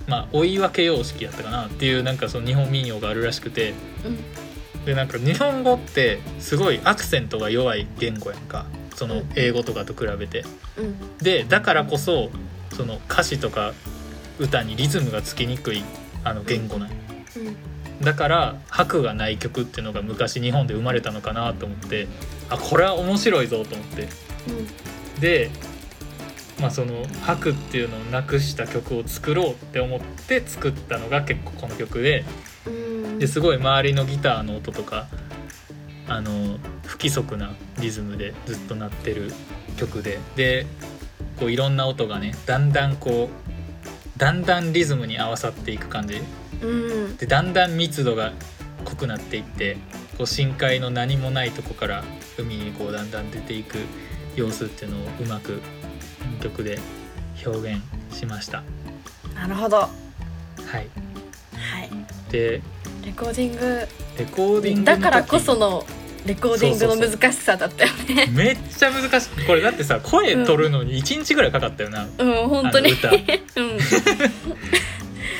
[0.07, 3.73] まあ追い分け様式やったかなっていうなんかその日本民謡があるらしくて。
[4.05, 4.17] うん。
[4.85, 8.65] でなんか日本語ってすごいアクセントが弱い言語やんか。
[8.95, 10.43] その英語とかと比べて。
[10.77, 11.17] うん。
[11.19, 12.31] でだからこそ
[12.73, 13.73] その歌詞とか
[14.39, 15.83] 歌にリズムがつきにくい
[16.23, 16.95] あの言語なんよ
[17.37, 17.72] うん
[18.03, 22.07] だから拍がない曲っていうのが昔日本で生まれたのかなと思って
[22.49, 24.07] あこれは面白いぞと思って。
[25.19, 25.51] で
[26.59, 32.25] まあその拍っていうのをなくした曲を作ろうって思って作ったのが結構この曲で。
[32.67, 33.19] うん。
[33.19, 35.07] ですごい周りのギターの音とか
[36.07, 39.31] あの不規則なリズムでずっと鳴ってる
[39.77, 40.19] 曲で。
[40.35, 40.65] で
[41.39, 43.42] こういろんな音がねだんだんこう
[44.17, 46.21] だんだんリズムに合わさっていく感じ。
[46.61, 46.67] う
[47.09, 47.17] ん。
[47.17, 48.31] でだんだん密度が
[48.85, 49.77] 濃くなっていって
[50.17, 52.03] こう深海の何もないとこから
[52.37, 53.77] 海にこうだんだん出ていく
[54.35, 55.61] 様子っていうのをうまく
[56.41, 56.79] 曲で
[57.45, 58.63] 表現しました。
[59.35, 59.77] なるほど。
[59.77, 59.89] は
[60.67, 60.87] はい、
[61.87, 62.61] いで
[63.05, 63.87] レコーディング。
[64.17, 65.83] レコーディングだからこその
[66.25, 68.27] レコーディングの難しさだったよね。
[68.31, 69.45] めっちゃ難しい。
[69.45, 72.91] これだってさ声取るのに1日ぐらいかかったよな、うん本当に。
[72.91, 72.97] うん。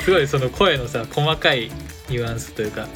[0.04, 1.70] すごいその声のさ細かい
[2.10, 2.88] ニュアンスというかう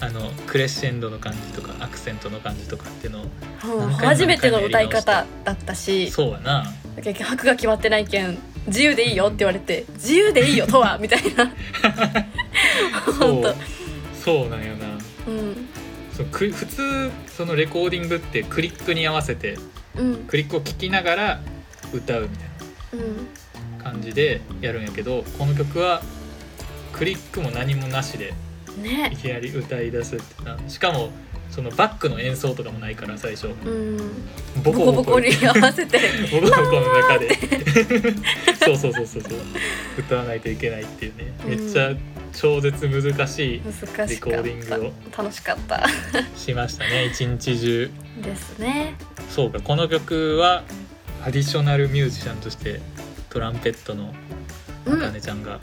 [0.00, 6.66] あのクレッシェンドの感じとかアクセントの感じとかっていうのを初めての歌い方だったしそうやな。
[6.96, 11.52] 結局拍が決まってないけん自由でいいよって言われて「自由でいいよとは」みたいな。
[13.06, 13.14] そう。
[13.14, 13.54] 本当。
[14.22, 14.86] そうなんよな。
[14.88, 14.93] うん
[16.16, 19.58] そうく普通そのレコーディングってクリックに合わせて
[19.96, 20.16] うん。
[20.26, 21.40] クリックを聞きながら
[21.92, 22.48] 歌うみたい
[22.92, 23.16] うん。
[23.78, 26.02] な感じでやるんやけどこの曲は
[26.92, 28.32] クリックも何もなしで
[28.78, 31.10] いねきなり歌い出すってなしかも
[31.50, 33.46] そのバックの演奏とかもないから最初。
[33.46, 33.96] うん。
[34.64, 36.00] ボボコボコに合わせて。
[36.32, 37.28] ボコボコの中で。
[38.64, 39.38] そうそうそうそうそう。
[39.96, 41.32] 歌わないといけないっていうね。
[41.46, 41.94] めっちゃ
[42.34, 45.86] 超絶難しいレコーディングた楽しかった。
[46.36, 47.90] しましたね一日中。
[48.22, 48.96] ですね。
[49.30, 50.64] そうかこの曲は
[51.24, 52.80] アディショナルミュージシャンとして
[53.30, 54.14] トランペットの
[54.86, 55.02] うん。
[55.02, 55.60] あかねちゃんが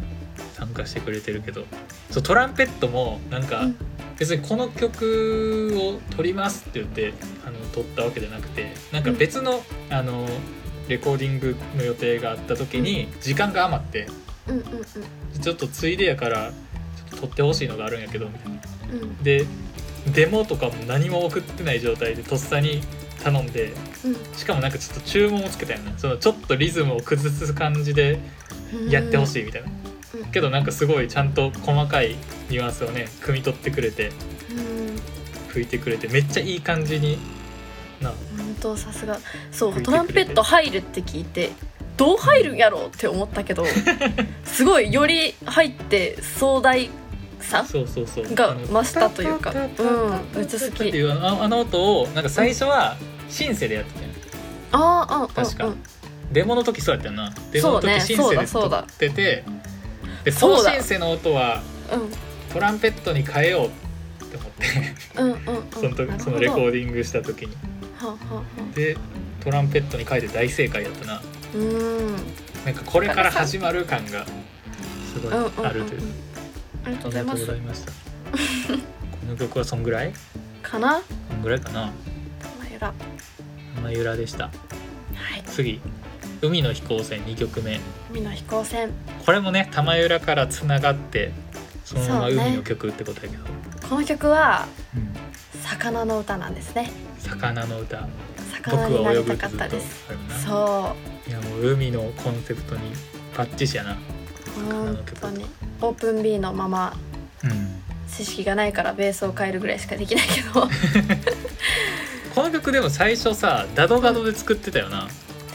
[0.54, 1.66] 参加してくれてるけど、
[2.10, 3.78] そうトランペットもなんかうん。
[4.18, 7.14] 別にこの曲を撮りますって言って
[7.44, 10.28] あの撮ったわけじゃなくてなんか別の,、あの
[10.88, 14.08] レコーディングの予定があった時に時間が余って
[14.48, 15.42] うんうんうん。
[15.42, 16.52] ちょっとついでやから
[17.20, 18.60] 撮ってほしいのがあるんやけどみたいな。
[18.94, 19.24] うん。
[19.24, 19.46] で
[20.14, 22.82] デモとかも何も送ってない状態でとっさに
[23.24, 23.72] 頼んで
[24.36, 25.94] しかもなんかちょっと注文をつけたよね。
[25.98, 28.20] そのちょっとリズムを崩す感じで
[28.74, 28.90] うん。
[28.90, 29.70] やってほしいみたいな、
[30.16, 30.32] うん。
[30.32, 32.16] けどなんかすごいちゃんと細かい
[32.50, 35.00] ニュアンスをね汲み取ってくれてうん。
[35.50, 37.18] 吹いてくれてめっちゃいい感じに
[38.02, 38.18] な本
[38.60, 39.20] 当さすが。
[39.52, 41.52] そうトランペット入るって聞いて
[41.98, 43.64] どう入るんやろうって思ったけど
[44.44, 46.90] すごいより入って壮大
[47.42, 48.36] さそうそうそう。
[48.36, 49.52] が増したというか。
[49.52, 49.60] うん
[50.36, 52.98] めっちゃ好きっていうあの音をなんか最初は
[53.30, 54.08] シンセでやってたよ
[54.74, 55.74] あーあー確か。
[56.32, 57.34] デモの時そうやったよな。
[57.52, 59.44] デモの時シンセで撮ってて
[60.24, 61.62] でそのシンセの音は
[61.92, 62.10] うん。
[62.54, 65.72] トランペットに変えようって思って。
[65.80, 67.56] その時そのレコーディングした時に。
[68.76, 68.98] で
[69.44, 71.22] トランペットに変えて大正解やったな。
[71.54, 72.16] うーん。
[72.66, 75.34] なんかこれから始まる感がすごい
[75.66, 76.02] あるという
[76.86, 77.86] ありがとうごございます。
[77.86, 77.92] こ
[79.28, 80.14] の曲はそんぐらい？
[80.62, 81.02] かな？
[81.30, 81.86] そんぐらいかな。
[81.86, 81.92] ま
[82.72, 82.94] ゆらは
[83.84, 84.46] まゆらでした。
[84.46, 85.44] い。
[85.46, 85.80] 次。
[86.42, 87.80] 海の飛行船2曲目。
[88.10, 88.90] 海の飛行船。
[89.26, 91.32] これもね玉浦からつながって
[91.86, 93.44] そのまま海の曲ってことやけど、
[93.88, 95.14] この曲はうん。
[95.62, 96.92] 魚の歌なんですね。
[97.20, 98.08] 魚の歌。
[98.64, 100.06] 魚になり僕は泳ぐたかってたです
[100.46, 100.96] そ
[101.28, 102.92] いやもう海のコンセプトに
[103.36, 103.94] バッチシやな。
[103.94, 103.98] う
[104.56, 105.46] 魚の曲本当に
[105.82, 106.96] オープン B のまま
[107.44, 110.68] うん知識がないからベースを変えるぐらいしかできないけど。
[112.36, 115.10] この曲でも最初さダドガドで作ってたよな、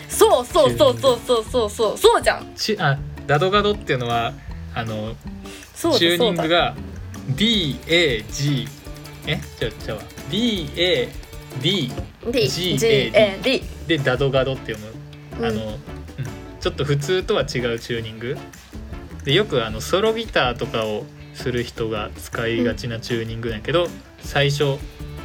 [0.08, 1.98] そうそうそうそうそうそうそう。
[1.98, 2.52] そうじゃん。
[2.54, 4.34] ちあダドガドっていうのは
[4.74, 5.14] あの
[5.74, 6.74] チューニングが
[7.30, 8.68] DAG
[9.26, 9.40] え？
[9.58, 9.98] じゃあじゃあ
[10.30, 11.16] DAD
[11.62, 11.92] D
[12.48, 14.92] G G A A D でダドガドって読
[15.38, 15.46] む。
[15.46, 15.68] あの、うん。
[15.68, 15.78] うん。
[16.60, 18.36] ちょっと普通とは違うチューニング
[19.26, 21.04] でよくあのソロギターとかを
[21.34, 23.88] する人が使いがちなチューニングだけど、
[24.20, 24.78] 最初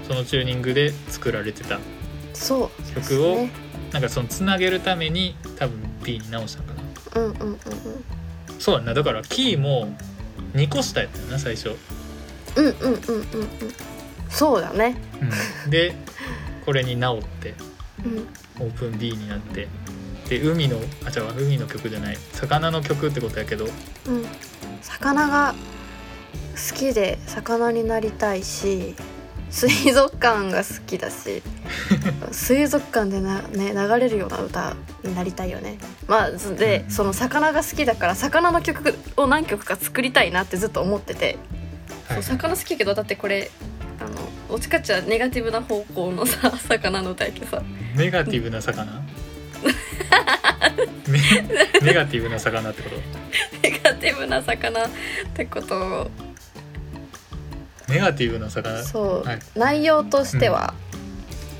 [0.07, 1.79] そのチューニングで作られてた
[2.95, 3.51] 曲をね
[3.93, 7.21] なんかそのつなげるために多分 B に直したんかな。
[7.21, 7.57] うんうんうんうん。
[8.57, 8.95] そうやんな。
[8.95, 9.95] だからキーも
[10.55, 11.77] 2個下やったよな最初、
[12.55, 13.49] うんうんうんうんうん。
[14.29, 14.95] そうだね。
[15.65, 15.93] うん、で
[16.65, 17.53] これに直って
[18.03, 18.27] うん。
[18.59, 19.67] オープン B になって
[20.31, 22.17] で海のあ違う海の曲じゃない。
[22.31, 23.65] 魚の曲ってことやけど。
[23.65, 24.25] うん。
[24.81, 25.53] 魚が
[26.53, 28.95] 好きで魚になりたいし
[29.49, 31.43] 水族館が好きだし。
[32.31, 35.77] 水族館でな、ね、流れるような歌になりたいよね。
[36.07, 36.91] まあずでうん。
[36.91, 41.37] その魚が好きだから魚の曲を何曲か作りたいなってずっと思ってて、
[42.07, 42.23] はい。
[42.23, 43.51] そう魚好きやけどだってこれ
[43.99, 44.15] あの
[44.47, 47.61] どっちかっちゃネガティブな方向のさ 魚の歌やけどさ。
[47.97, 49.01] ネガティブな魚？
[51.07, 51.19] ネ
[51.81, 52.95] ネガティブな魚ってこと？
[53.61, 54.89] ネガティブな魚っ
[55.33, 55.75] てこと？
[55.75, 56.11] を
[57.89, 59.39] ネガティブな魚そう、はい。
[59.55, 60.73] 内容としては、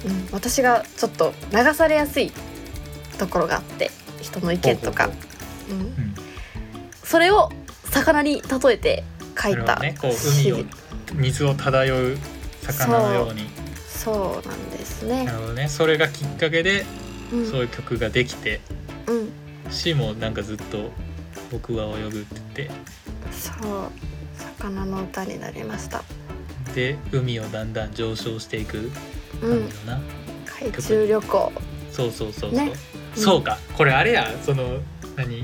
[0.06, 0.30] うん。
[0.32, 2.32] 私がちょっと流されやすい
[3.18, 3.92] ところがあって
[4.22, 5.10] 人の意見とか。
[7.04, 7.52] それを
[7.92, 9.04] 魚に例えて
[9.42, 9.96] 書いたね。
[10.00, 10.66] こう詩海を
[11.14, 12.18] 水を漂う
[12.64, 13.50] 魚のように。
[13.88, 15.26] そうなんですね。
[15.26, 15.68] なるほどね。
[15.68, 16.86] それがきっかけで
[17.32, 17.50] うん。
[17.50, 18.62] そういう曲ができて
[19.08, 19.30] うん。
[19.72, 20.92] 詩もなんかずっと
[21.52, 22.72] 「僕は泳ぐ」って言って
[23.32, 23.92] そう。
[24.60, 26.04] 魚の歌になりました。
[26.76, 28.92] で海をだんだん上昇していく
[29.42, 29.62] うん。
[29.62, 30.02] 感じのな、
[30.60, 31.52] 海中旅行。
[31.92, 32.72] そうそうそうそう、ね。
[33.16, 33.58] そうか。
[33.78, 34.28] これあれや。
[34.46, 34.80] その
[35.16, 35.44] 何？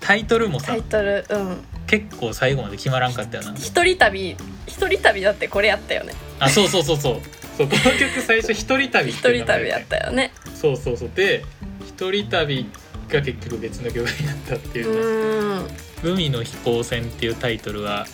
[0.00, 1.24] タイトルもさタイトル。
[1.28, 1.58] うん。
[1.86, 3.54] 結構最後まで決まらんかったよな。
[3.54, 6.14] 一人旅一人旅だってこれやったよね。
[6.40, 7.20] あそうそうそうそう
[7.56, 10.32] そうこの曲最初一人旅っ一ていう名前人旅やったよね。
[10.54, 11.10] そうそうそう。
[11.14, 11.44] で
[11.86, 12.66] 一人旅
[13.08, 16.12] が結局別の曲になったってういうかーん。
[16.14, 18.06] 海の飛行船」っていうタイトルは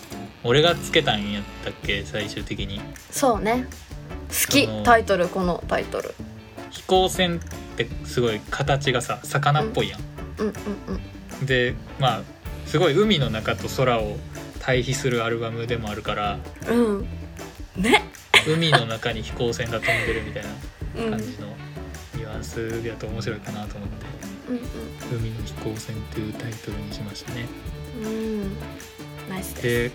[0.44, 2.04] 俺がつけたんやったっけ？
[2.04, 2.80] 最終的に。
[3.10, 3.66] そうね。
[4.28, 4.64] 好き。
[4.66, 6.14] そのタイトルこのタイトル。
[6.70, 7.38] 飛行船っ
[7.76, 10.00] てすごい形がさ魚っぽいやん、
[10.38, 10.54] うんうん
[11.40, 11.46] うん。
[11.46, 12.22] でまあ
[12.66, 14.16] すごい海の中と空を
[14.60, 16.38] 対比するアルバムでもあるから。
[16.68, 17.08] うん。
[17.76, 18.04] ね
[18.46, 20.48] 海の中に飛行船が飛んでるみたいな
[20.96, 21.04] うん。
[21.04, 21.46] うん感じの
[22.14, 24.06] ニュアンスだと面白いかなと思って
[25.10, 27.46] 「海の飛行船」っていうタイトルにしましたね。
[28.02, 28.06] うん。
[28.06, 28.56] うん
[29.30, 29.90] ナイスで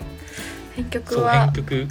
[0.74, 1.88] 編曲そうは編曲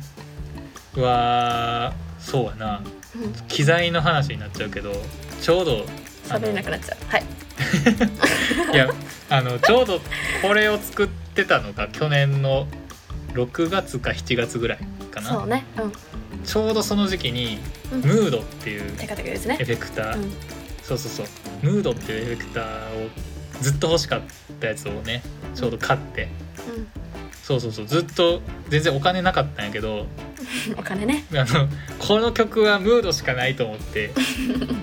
[0.96, 2.84] はそうやな。
[3.16, 3.34] うん。
[3.48, 4.92] 機材の話になっちゃうけど
[5.42, 5.86] ちょうど
[6.26, 6.98] 喋れなくなっちゃう。
[7.08, 7.24] はい。
[8.74, 8.90] いや
[9.30, 10.02] あのちょうど
[10.42, 12.68] これを作ってたのが去年の
[13.34, 14.80] 6月か7月ぐらい
[15.12, 15.30] かな。
[15.30, 15.64] そうね。
[15.78, 15.94] うん
[16.46, 17.60] ちょうどその時期に
[17.92, 18.02] 「うん。
[18.02, 20.32] ムード」っていうエフェクター、うん。
[20.84, 21.28] そうそうそう。
[21.62, 22.66] ムードっていうエフェクター
[23.06, 23.10] を
[23.62, 24.22] ずっと欲しかっ
[24.60, 25.24] たやつをね
[25.56, 26.30] ちょうど買って、
[27.44, 27.86] そうそうそう。
[27.86, 30.06] ずっと全然お金なかったんやけど
[30.70, 31.26] うん お金ね。
[31.34, 31.70] あの
[32.00, 34.12] この曲はムードしかないと思って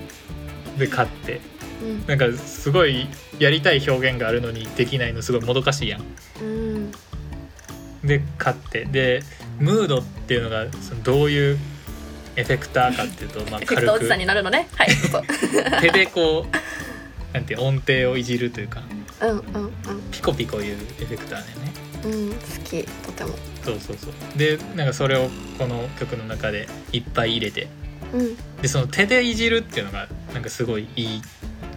[0.79, 1.41] で買って。
[1.83, 2.05] うん。
[2.07, 3.07] なんかすごい
[3.39, 6.03] やりたい表現があるのにできないのすごいもどかしいやん。
[6.41, 6.93] うん。
[8.03, 8.85] で買って。
[8.85, 9.23] で
[9.59, 11.59] ムードっていうのがそのどういう
[12.37, 13.87] エフェクターかっていうと、まあ、エフェク軽く。
[13.87, 14.69] トおじさんになるのね。
[14.75, 14.89] はい
[15.81, 18.83] 手でこうなんていう音程をいじるというか
[19.21, 19.43] うんうん
[20.11, 21.73] ピコピコいうエフェクターだよね。
[22.05, 23.35] うんうん好きとても。
[23.65, 24.39] そうそうそう。
[24.39, 25.29] でなんかそれを
[25.59, 27.69] この曲の中でいっぱい入れて
[28.13, 28.37] うん。
[28.61, 31.23] でその手でいじるっていうのがなんかすごいいい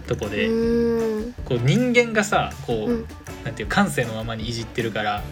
[0.06, 1.32] とこで、うん。
[1.44, 3.06] こう人間がさこう、うん。
[3.44, 5.22] なんていう感性のままにいじってるから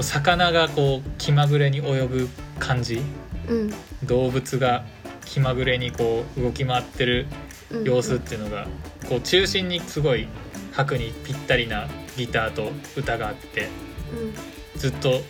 [0.00, 3.00] 魚がこう気まぐれに泳ぐ感じ？
[3.48, 3.70] うん。
[4.04, 4.84] 動物が
[5.24, 7.26] 気まぐれにこう動き回ってる
[7.70, 8.66] うん様子っていうのが
[9.08, 10.28] こう中心にすごい
[10.72, 13.68] 拍にぴったりなギターと歌があって
[14.12, 14.78] うん。
[14.78, 15.20] ずっと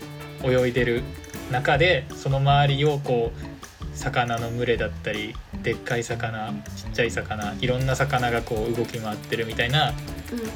[0.44, 1.02] 泳いでる
[1.50, 9.92] 中でその周りをこう魚の群れだったりでっかい魚ちっちゃい魚いろんな魚がこう動き回ってるみたいな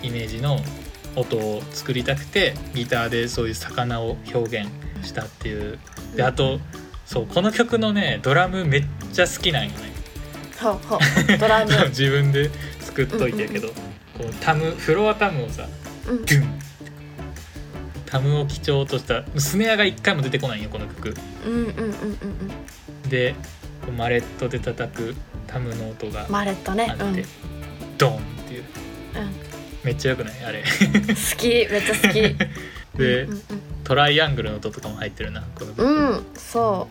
[0.02, 0.58] イメージの
[1.16, 4.70] 音を作りたくてギターでそういう魚を表現
[5.02, 5.78] したっていう。
[6.16, 6.60] であと
[7.06, 9.92] そうこの曲のねドラムめっちゃ好きなんよね。
[10.60, 11.38] ほうほう。
[11.38, 11.70] ドラム。
[11.90, 12.50] 自分で
[12.80, 13.74] 作っといてやけど、こ
[14.20, 15.66] うタムフロアタムをさ
[16.08, 16.24] うん。
[16.24, 16.58] ドゥン。
[18.06, 21.14] タムを基調としたスネアが一回も出てこないんよこの曲。
[21.46, 21.72] うんうんうんうん
[23.04, 23.08] うん。
[23.08, 23.34] で
[23.96, 26.86] マレットで叩くタムの音がマレットね。
[26.88, 27.14] あって、うん。
[27.16, 27.24] うん
[27.98, 28.64] ドンっていう
[29.84, 30.44] めっちゃよくない？
[30.44, 30.62] あれ。
[30.62, 31.48] 好き。
[31.48, 32.98] めっちゃ好き。
[32.98, 33.42] で、うん
[33.84, 36.88] トライアングルの音とかも入ってるなこの曲、うん、うん、そ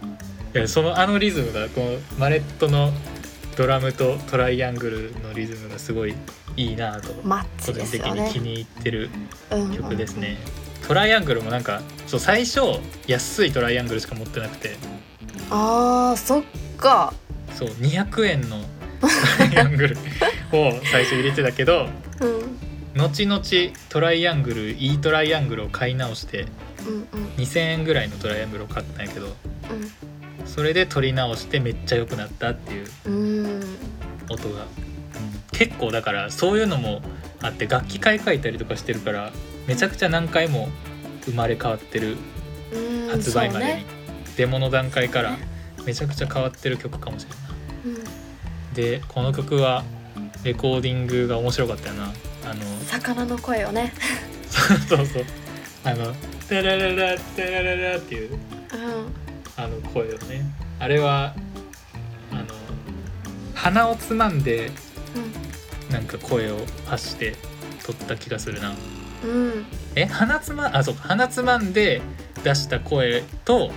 [0.54, 0.58] う。
[0.58, 2.92] いやそのあのリズムがこのマレットの
[3.56, 6.14] ドラムとトライアングルのリズムがすごい
[6.58, 9.10] いいなとマッ個人的に気に入ってる
[9.52, 10.38] うん曲ですね、
[10.86, 12.60] トライアングルもなんかそう最初
[13.08, 14.76] 安いトライアングルしか持ってなくて。
[15.50, 16.44] あーそっ
[16.78, 17.14] か。
[17.58, 18.58] そう200円の
[19.00, 19.08] ト
[19.40, 19.98] ライアングル
[20.52, 21.88] を最初入れてたけど
[22.20, 22.58] うんうん
[22.96, 23.42] 後々
[23.90, 26.48] トライアングルいいトライアングルを買い直して
[26.86, 29.36] うん2000円ぐらいのトライアングルを買ったんやけどうん
[30.46, 33.62] それで撮り直してめっちゃ良くなったっていううん。
[34.30, 34.66] 音が、
[35.52, 37.02] 結構だからそういうのも
[37.42, 39.32] あって楽器買い替えたりとかしてるから
[39.68, 40.70] めちゃくちゃ何回も
[41.26, 42.18] 生まれ変わってる
[42.74, 43.10] うん。
[43.10, 43.86] 発売までに、
[44.36, 45.38] デモの段階から
[45.86, 47.30] めちゃくちゃ変わってる曲かもしれ
[47.94, 47.98] ない。
[47.98, 48.74] うん。
[48.74, 49.84] でこの曲は
[50.44, 52.12] レコーディングが面白かったよな
[52.52, 53.94] あの魚の声をね。
[54.90, 55.26] そうそう
[55.86, 56.14] あの
[56.50, 58.40] 「タラララタラララ」っていううん。
[59.56, 60.44] あの声をね。
[60.78, 61.34] あれは
[62.30, 62.44] あの
[63.56, 64.70] 鼻をつまんで
[65.92, 67.36] なんか声を発して
[67.86, 68.74] 撮った気がするな。
[69.24, 69.32] うん。
[69.32, 71.04] うんえ鼻つまあそうか。
[71.08, 72.02] 鼻つまんで
[72.44, 73.72] 出した声と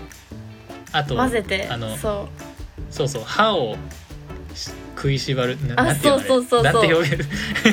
[0.91, 1.69] あと混ぜて。
[1.71, 2.29] あのそ
[2.91, 3.77] そうそう歯を
[4.53, 7.05] し食いしばるなあそうそうそうそう。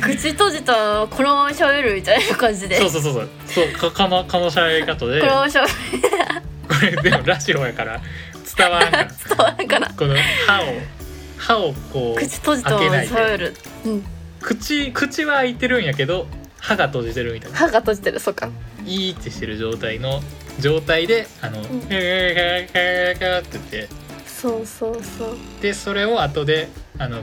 [0.02, 2.78] 口閉じたらこのまま喋るみたいな感じで。
[2.78, 3.30] そうそうそうそう。
[3.48, 5.22] そうここのこの喋り方で。
[5.22, 5.70] このまま喋る。
[6.68, 8.02] これでもラジオやから
[8.58, 9.08] 伝わらんから。
[9.30, 10.16] 伝わるかなこの
[10.48, 10.66] 歯を
[11.38, 13.56] 歯をこう口閉じたまま喋る。
[13.86, 14.06] うん。
[14.42, 16.28] 口口は開いてるんやけど
[16.60, 17.58] 歯が閉じてるみたいな。
[17.58, 18.50] 歯が閉じてるそうか。
[18.86, 20.22] いいってしてる状態の
[20.60, 21.64] 状態であの「ん。
[21.64, 24.01] ヘーヘーヘーヘーって言って
[24.42, 25.38] そうそうそう。
[25.62, 27.22] でそれを後であの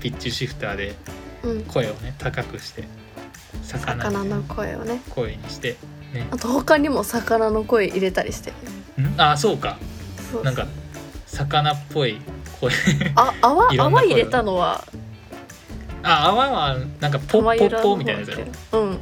[0.00, 0.94] ピッチシフターで
[1.42, 1.64] うん。
[1.64, 2.84] 声をね高くして
[3.62, 5.02] 魚魚のの声をね。
[5.10, 5.76] 声にして
[6.14, 6.26] ね。
[6.30, 8.52] あと他にも魚の声入れたりして。
[9.00, 9.20] ん？
[9.20, 9.76] あそうか。
[10.32, 10.66] そうなんか
[11.26, 12.18] 魚っぽい
[12.60, 12.72] 声。
[13.14, 13.74] あ泡？
[13.74, 14.84] いろんな声泡入れたのは？
[16.02, 18.38] あ泡はなんかポッポッポみたいなやつや
[18.72, 18.80] ろ。
[18.80, 18.98] うん。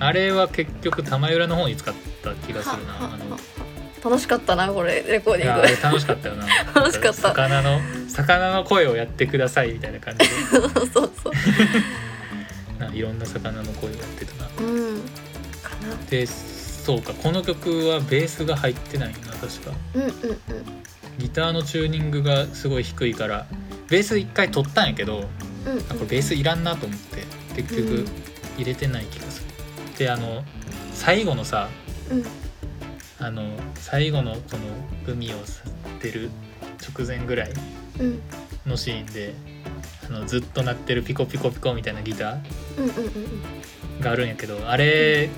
[0.00, 3.14] あれは結局玉浦の方に使った気がするな。
[3.14, 3.27] あの
[4.02, 6.46] 楽しかったなこれレコーディンあれ楽しかったよな。
[6.74, 7.20] 楽しかった。
[7.28, 10.34] 魚の魚の声をやってくださいみたいな感じで。
[10.80, 11.32] グそうそう。
[12.78, 14.48] ないろんな魚の声をやってたな。
[14.60, 15.00] うん。
[15.62, 16.10] かな。
[16.10, 19.72] でそうかこの曲はベースが入ってないな確か。
[19.94, 20.38] うんうんうん。
[21.18, 23.46] ギターのチューニングがすごい低いから
[23.88, 25.28] ベース一回取ったんやけど
[25.66, 25.80] うんうん。
[25.80, 27.24] あこれベースいらんなと思って
[27.56, 28.08] 結局うん。
[28.58, 30.44] 入れてない気がする、であの
[30.92, 31.68] 最後のさ
[32.10, 32.24] うん
[33.20, 33.42] あの
[33.74, 34.38] 最後のこ
[35.06, 36.30] の海を去ってる
[36.96, 37.52] 直前ぐらい
[38.00, 38.20] うん。
[38.66, 39.34] のシーンで
[40.08, 42.38] あのずっと鳴ってるピコピコピコみたいなギター
[42.78, 44.00] うんうんうんうん。
[44.00, 45.30] があるんやけどあれ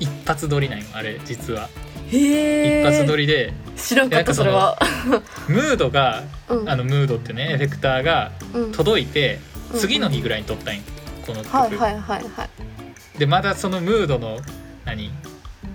[0.00, 1.68] 一発撮りなんよあれ実は。
[2.10, 4.78] へえ一発撮りで知らんかったそれは。
[5.48, 6.68] ムードがうん。
[6.68, 8.72] あのムードってねエフェクターがうん。
[8.72, 9.38] 届いて
[9.72, 9.80] うん。
[9.80, 10.82] 次の日ぐらいに撮ったんよ
[11.26, 13.18] この曲、はいはいはいはい。
[13.18, 14.40] でまだそのムードの
[14.84, 15.10] 何？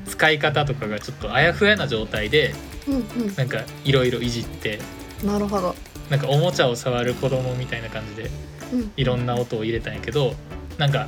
[0.07, 2.53] 使い方とかがちょっとあやふやな状態で
[2.87, 4.79] うんなんかいろいろいじって
[5.23, 5.75] うんなるほど。
[6.09, 8.29] なんかおもちゃを触る子供みたいな感じで
[8.73, 8.91] うん。
[8.95, 10.33] いろんな音を入れたんやけど
[10.77, 11.07] なんか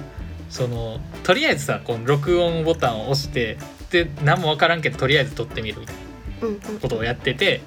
[0.49, 3.57] そのとりあえずさこの録音ボタンを押して
[3.91, 5.95] で何も分からんけどとりあえず撮ってみるみたい
[6.41, 6.79] なうんうん。
[6.79, 7.61] ことをやってて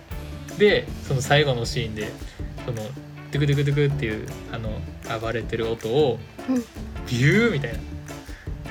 [0.59, 2.11] でその最後のシーンで
[2.67, 2.83] その
[3.33, 4.71] ドゥクドゥクドゥクっていうあの
[5.21, 6.19] 暴れてる音を
[6.49, 6.57] うん。
[6.57, 7.79] ビューみたいな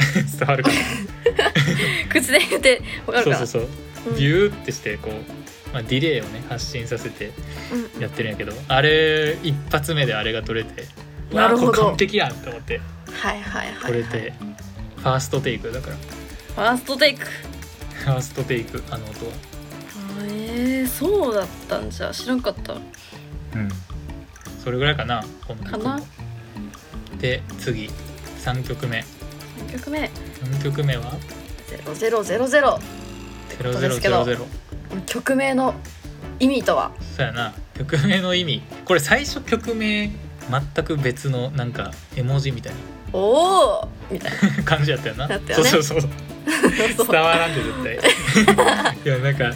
[0.39, 0.76] 伝わるかな。
[2.10, 3.38] 口で言ってわかるかな？
[3.38, 3.70] そうそう
[4.04, 4.12] そう。
[4.12, 4.18] うん。
[4.18, 7.32] ビューってしてこう、まあ、ディレイをね発信させて
[7.95, 10.86] うんやってるんやけどあれ一発目であれが撮れて
[11.32, 11.72] なるほど。
[11.72, 12.82] 完璧やんと思って。
[13.12, 13.91] はいはいはいはい。
[13.91, 14.34] 撮れて
[14.97, 15.72] ファーストテイク。
[15.72, 15.95] だから。
[15.95, 17.26] ファーストテイク。
[17.26, 19.32] ファーストテイクあの音は。
[19.32, 22.12] あえー、そうだったんじゃ。
[22.12, 22.74] 知らんかった。
[22.74, 22.78] う
[23.58, 23.70] ん。
[24.64, 26.04] それぐらいかなこの曲もかな？
[27.20, 27.89] で次。
[28.43, 28.99] 3曲目。
[28.99, 29.04] 3
[29.72, 30.09] 曲目。
[30.59, 31.13] 3曲目は
[31.69, 31.84] ？0000
[33.57, 34.24] ことですけど。
[34.24, 34.45] 0000
[35.05, 35.74] 曲名の
[36.39, 36.91] 意味とは？
[37.15, 37.53] そうやな。
[37.78, 38.61] 曲名の意味。
[38.86, 40.11] これ最初曲名
[40.49, 42.74] 全く別のなんか絵文字みたい
[43.13, 44.63] おおみたいな。
[44.63, 45.28] 感じやったよな。
[45.28, 45.65] だったよね。
[45.65, 46.11] そうそうそう。
[47.07, 47.95] 伝わらんで絶対。
[49.05, 49.53] いやなんか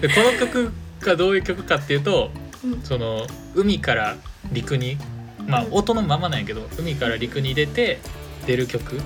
[0.00, 2.30] でこの曲がどういう曲かっていうと
[2.64, 2.80] うん。
[2.82, 4.16] その海から
[4.52, 4.96] 陸に
[5.46, 5.72] まあうん。
[5.72, 7.98] 音のままなんやけど海から陸に出て
[8.46, 9.00] 出る曲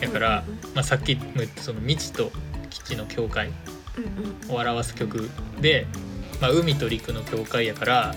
[0.00, 0.44] やから、
[0.74, 2.30] まあ、さっきも言ったその未知と
[2.70, 3.50] 基地の境界
[4.48, 5.30] を表す曲
[5.60, 5.86] で、
[6.40, 8.14] まあ、海と陸の境界やから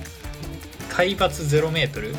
[0.89, 2.15] 海抜0メートルっ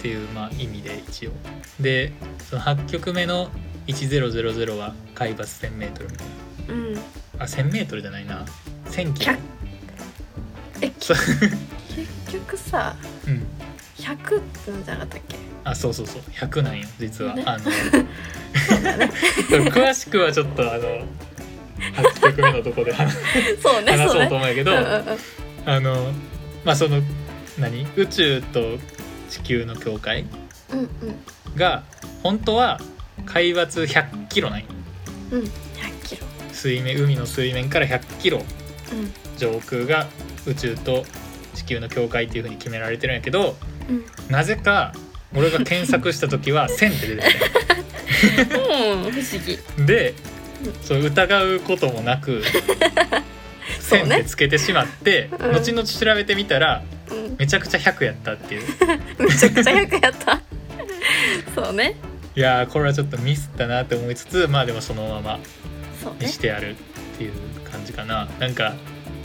[0.00, 1.32] ていうまあ意味で一応。
[1.80, 2.12] で
[2.48, 3.50] その8曲目の
[3.86, 6.10] 1000は海抜1000メートル。
[6.10, 6.26] みたい
[6.68, 6.86] うん。
[6.86, 7.00] うんな
[7.38, 8.44] あ1000メートルじゃないな。
[8.86, 9.32] 1000キロ。
[9.34, 9.38] 100
[10.82, 11.16] えそう。
[11.16, 12.94] 結局さ
[13.26, 13.67] うん
[14.16, 15.36] 100ってなんじゃなかったっけ？
[15.64, 16.22] あそうそうそう。
[16.32, 17.42] 100なんよ実は、ね。
[17.46, 17.64] あの。
[19.70, 23.14] 詳しくはちょっとあの8曲目のとこで話
[23.62, 25.18] そうね話そうと思うんやけど、うんうんうん。
[25.66, 26.12] あの
[26.64, 27.02] まあその
[27.58, 27.86] 何？
[27.96, 28.78] 宇宙と
[29.30, 30.24] 地球の境界
[30.72, 30.88] うんうん。
[31.56, 31.82] が
[32.22, 32.80] 本当は
[33.26, 34.66] 海抜100キロなんよ。
[35.32, 35.50] うん100
[36.04, 36.26] キロ。
[36.52, 38.38] 水面海の水面から100キロ。
[38.92, 39.12] うん。
[39.38, 40.06] 上空が
[40.46, 41.04] 宇宙と
[41.54, 43.67] 地球の境界っていう風に決められてるんやけどうん
[44.28, 44.92] なぜか
[45.34, 48.56] 俺が検索した時は1000って出てきた。
[48.56, 49.86] んようん不思議。
[49.86, 50.14] で
[50.64, 52.42] うんそう疑うこともなく
[53.80, 54.16] そうね。
[54.16, 55.54] 1000ってつけてしまって、うん。
[55.54, 57.36] 後々調べてみたらうん。
[57.38, 58.62] めちゃくちゃ100やったっていう。
[59.18, 60.40] めちゃくちゃ100やった。
[61.54, 61.94] そうね。
[62.36, 65.40] いやーこれはちょっとミスったなって思いつつまあでもそのまま
[66.02, 66.26] そうね。
[66.26, 66.74] にしてあるっ
[67.18, 67.32] ていう
[67.70, 68.28] 感じかな。
[68.38, 68.74] なんか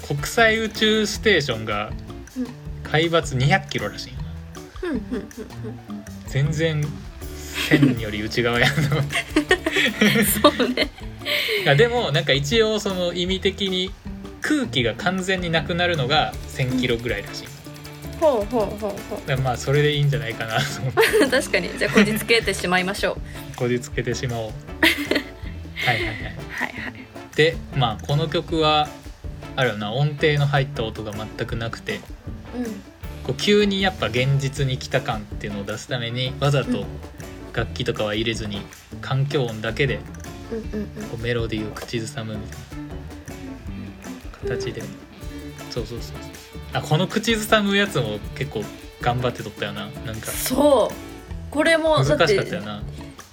[0.08, 1.92] 国際宇宙ステーションが
[2.38, 2.48] うん。
[2.92, 4.13] 海抜200キロらしい
[6.28, 6.84] 全然
[7.70, 8.84] 1000より内側やんそ
[10.66, 10.90] うね。
[11.66, 13.92] やでもなんか一応その意味的に
[14.42, 17.48] 空気が完全になくなるのが1000キロぐらいらしい、
[18.20, 21.26] ほうほうほうほだからまあそれでいいんじゃないかなと思って。
[21.26, 21.70] う確かに。
[21.78, 23.18] じゃあこじつけてしまいましょう。
[23.56, 24.52] こじつけてしまおう。
[25.86, 26.16] はいはいはい。
[26.16, 26.36] はい
[26.82, 26.94] はい。
[27.36, 28.90] でまあこの曲は
[29.56, 32.00] あるよな音程の入った音が全くなくて。
[32.56, 32.93] うん
[33.24, 36.86] こう急にやっぱ現実に来た感っていうのを出すためにわざとうん。
[37.54, 38.62] 楽器とかは入れずに
[39.02, 40.00] 環境音だけで
[40.52, 41.10] うんうんうん。
[41.10, 42.58] こうメロディーを口ずさむみたい
[44.50, 44.82] な形で。
[45.70, 46.18] そうそうそう
[46.74, 48.64] あこの口ずさむやつも結構
[49.02, 49.88] 頑張ってとったよな。
[50.06, 50.32] なんか。
[50.32, 50.96] そう。
[51.52, 52.82] これも難してかったよな。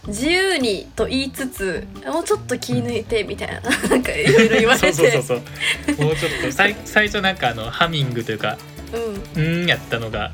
[0.06, 3.60] 自由にと言いつつもうちょっと気抜いてみたいな。
[3.88, 4.92] なんかいろいろ言われて。
[4.92, 5.42] そうそうそう
[5.86, 6.06] そう。
[6.06, 8.58] もうちょっと最最初なんかあのハミングというか
[8.92, 10.32] うん「うん」やったのが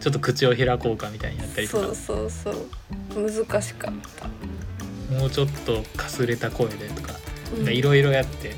[0.00, 1.86] ちょっと口を開こうかみたいになったりとか。
[1.86, 3.44] そうそうそう。
[3.46, 5.14] 難しかった。
[5.14, 7.14] もうちょっとかすれた声でとか
[7.58, 7.68] うん。
[7.68, 8.54] いろいろやって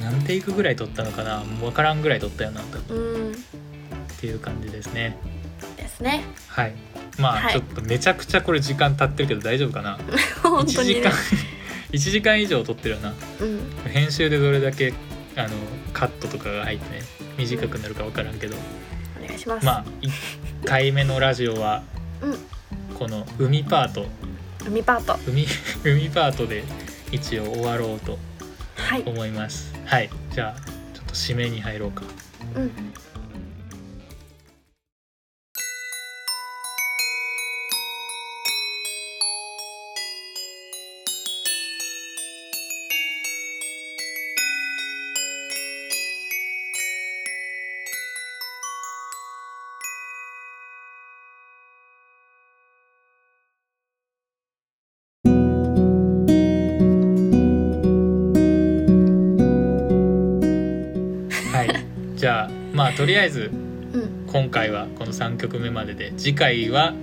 [0.00, 3.32] 何テイクぐらい撮ったのかなもう分からんぐらい撮ったよなとうん。
[3.32, 3.34] っ
[4.20, 5.16] ていう感じですね。
[5.76, 6.24] ですね。
[6.48, 6.74] はい。
[7.18, 7.52] まあ、はい。
[7.52, 9.98] ちょっとめちゃくちゃこれ時間経ってるけど大丈夫かな？
[10.42, 10.94] 本1当にね。
[10.94, 11.12] 時間
[11.92, 13.14] 1時間以上撮ってるよな。
[13.40, 13.60] うん。
[13.90, 14.92] 編集でどれだけ
[15.36, 15.48] あの
[15.92, 17.02] カットとかが入ってね
[17.36, 18.56] 短くなるか分からんけど。
[19.22, 20.10] お願いします、まあ1
[20.64, 21.82] 回目のラジオは
[22.20, 22.38] うん。
[22.96, 24.06] この海パート。
[24.66, 25.18] 海パート。
[25.28, 25.46] 海
[25.84, 26.64] 海パートで
[27.12, 28.18] 一応終わろうと
[28.76, 29.02] はい。
[29.04, 29.74] 思います。
[29.84, 30.10] はい。
[30.32, 30.60] じゃあ
[30.94, 32.02] ちょっと締めに入ろうか。
[32.56, 32.70] うん
[63.04, 64.26] とりあえずうん。
[64.32, 66.94] 今回はこの3曲目までで次回は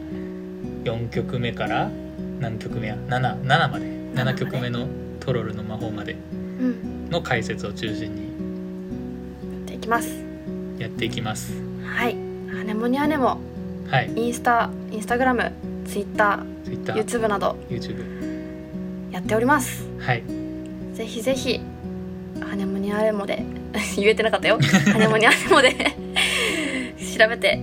[0.83, 1.91] 4曲目から
[2.39, 4.87] 何曲目や 7, 7まで7曲目の
[5.21, 6.35] 「トロルの魔法」までう
[6.65, 7.07] ん。
[7.11, 10.09] の解説を中心にやっていきます。
[10.79, 11.53] やっていきます。
[11.85, 12.17] はい。
[12.59, 13.39] アネモニアネモ
[13.87, 14.11] はい。
[14.15, 15.51] インスタインスタグラム
[15.85, 19.85] ツイッター YouTube など YouTube やっております。
[19.99, 20.23] はい。
[20.95, 21.61] ぜひぜひ
[22.39, 23.45] ハネモニアレモで
[23.95, 24.59] 言えてなかったよ。
[24.91, 25.71] ハネモニアレモで。
[27.17, 27.59] 調べて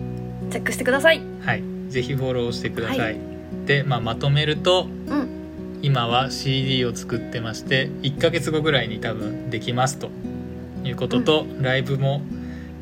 [0.50, 1.20] チェックしてください。
[1.40, 1.62] はい。
[1.88, 3.16] ぜひフォローしてください、はい。
[3.66, 5.28] で、まあ、まとめるとうん。
[5.80, 10.11] 今は CD を作ってまして1ヶ月後ぐらいに多分できますと。
[10.84, 12.22] いうことと、ライブも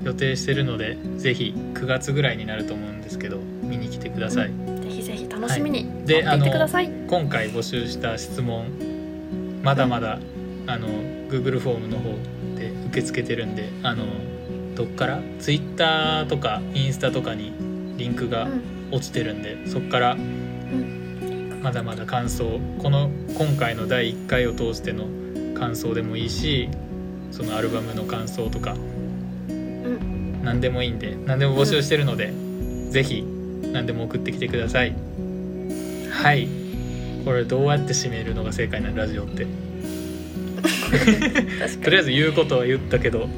[0.03, 4.49] 予定してるのでぜひ9月ぐらいになると思うんですけど見に来てください、
[4.83, 8.67] ぜひぜひ楽しみにで待っていてください、今回募集した質問
[9.63, 10.21] まだまだ、
[10.67, 10.89] あの
[11.29, 12.17] Google フォームの方で
[12.97, 14.07] 受け付けてるんであの
[14.75, 17.53] どっから？Twitter とかインスタとかに
[17.99, 18.49] リンクが
[18.91, 20.17] 落ちてるんで、そこから
[21.63, 25.07] まだまだ感想この今回の第1回を通しての
[25.59, 26.69] 感想でもいいし
[27.33, 30.43] そのアルバムの感想とかうん。
[30.43, 32.33] 何でもいいんで何でも募集してるので、
[32.91, 33.23] ぜひ
[33.73, 34.95] 何でも送ってきてください。
[36.11, 36.49] はい。
[37.25, 38.97] これどうやって締めるのが正解なの？
[38.97, 39.47] ラジオって
[41.83, 43.29] とりあえず言うことは言ったけど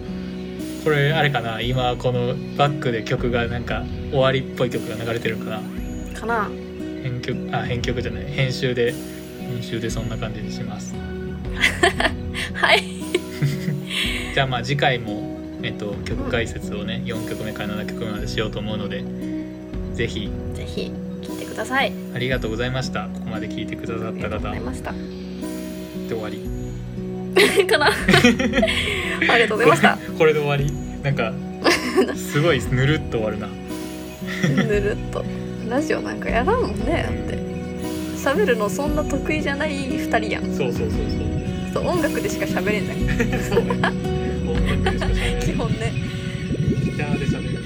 [0.85, 5.59] これあれかな今このバックで曲がなんか終わりっぽい曲が流れてるんかな。
[5.59, 6.49] にかな。
[7.03, 8.93] 編曲あ編曲じゃない編集で
[9.39, 10.95] 編集でそんな感じにします。
[12.55, 12.85] はい。
[14.35, 19.05] じゃあまあ次回も、えっと、曲解説をね4曲目から7曲目までしようと思うので
[19.95, 20.31] ぜひ。
[20.55, 20.93] ぜひ
[21.23, 21.93] 聞いてください。
[22.15, 23.09] ありがとうございました。
[23.13, 24.95] ここまで聞いてくださったありがとうご方でざいました。
[26.09, 26.58] 終わり
[27.69, 27.87] かな。
[27.87, 29.99] ありがとうございました。
[30.19, 30.73] これで終わり？
[31.03, 31.33] なんか
[32.17, 33.49] すごいぬるっと終わるな。
[33.49, 35.25] ぬるっと。
[35.69, 37.39] ラジオなんかやらんもんねだって。
[38.17, 40.45] 喋るのそんな得意じゃない2人やん。
[40.45, 40.91] そうそうそうそう。
[41.75, 42.99] そう音楽でしか喋れんじゃん。
[43.43, 45.43] そ う音楽でしか喋れない。
[45.45, 45.93] 基本ね。
[46.85, 47.58] ギターで喋る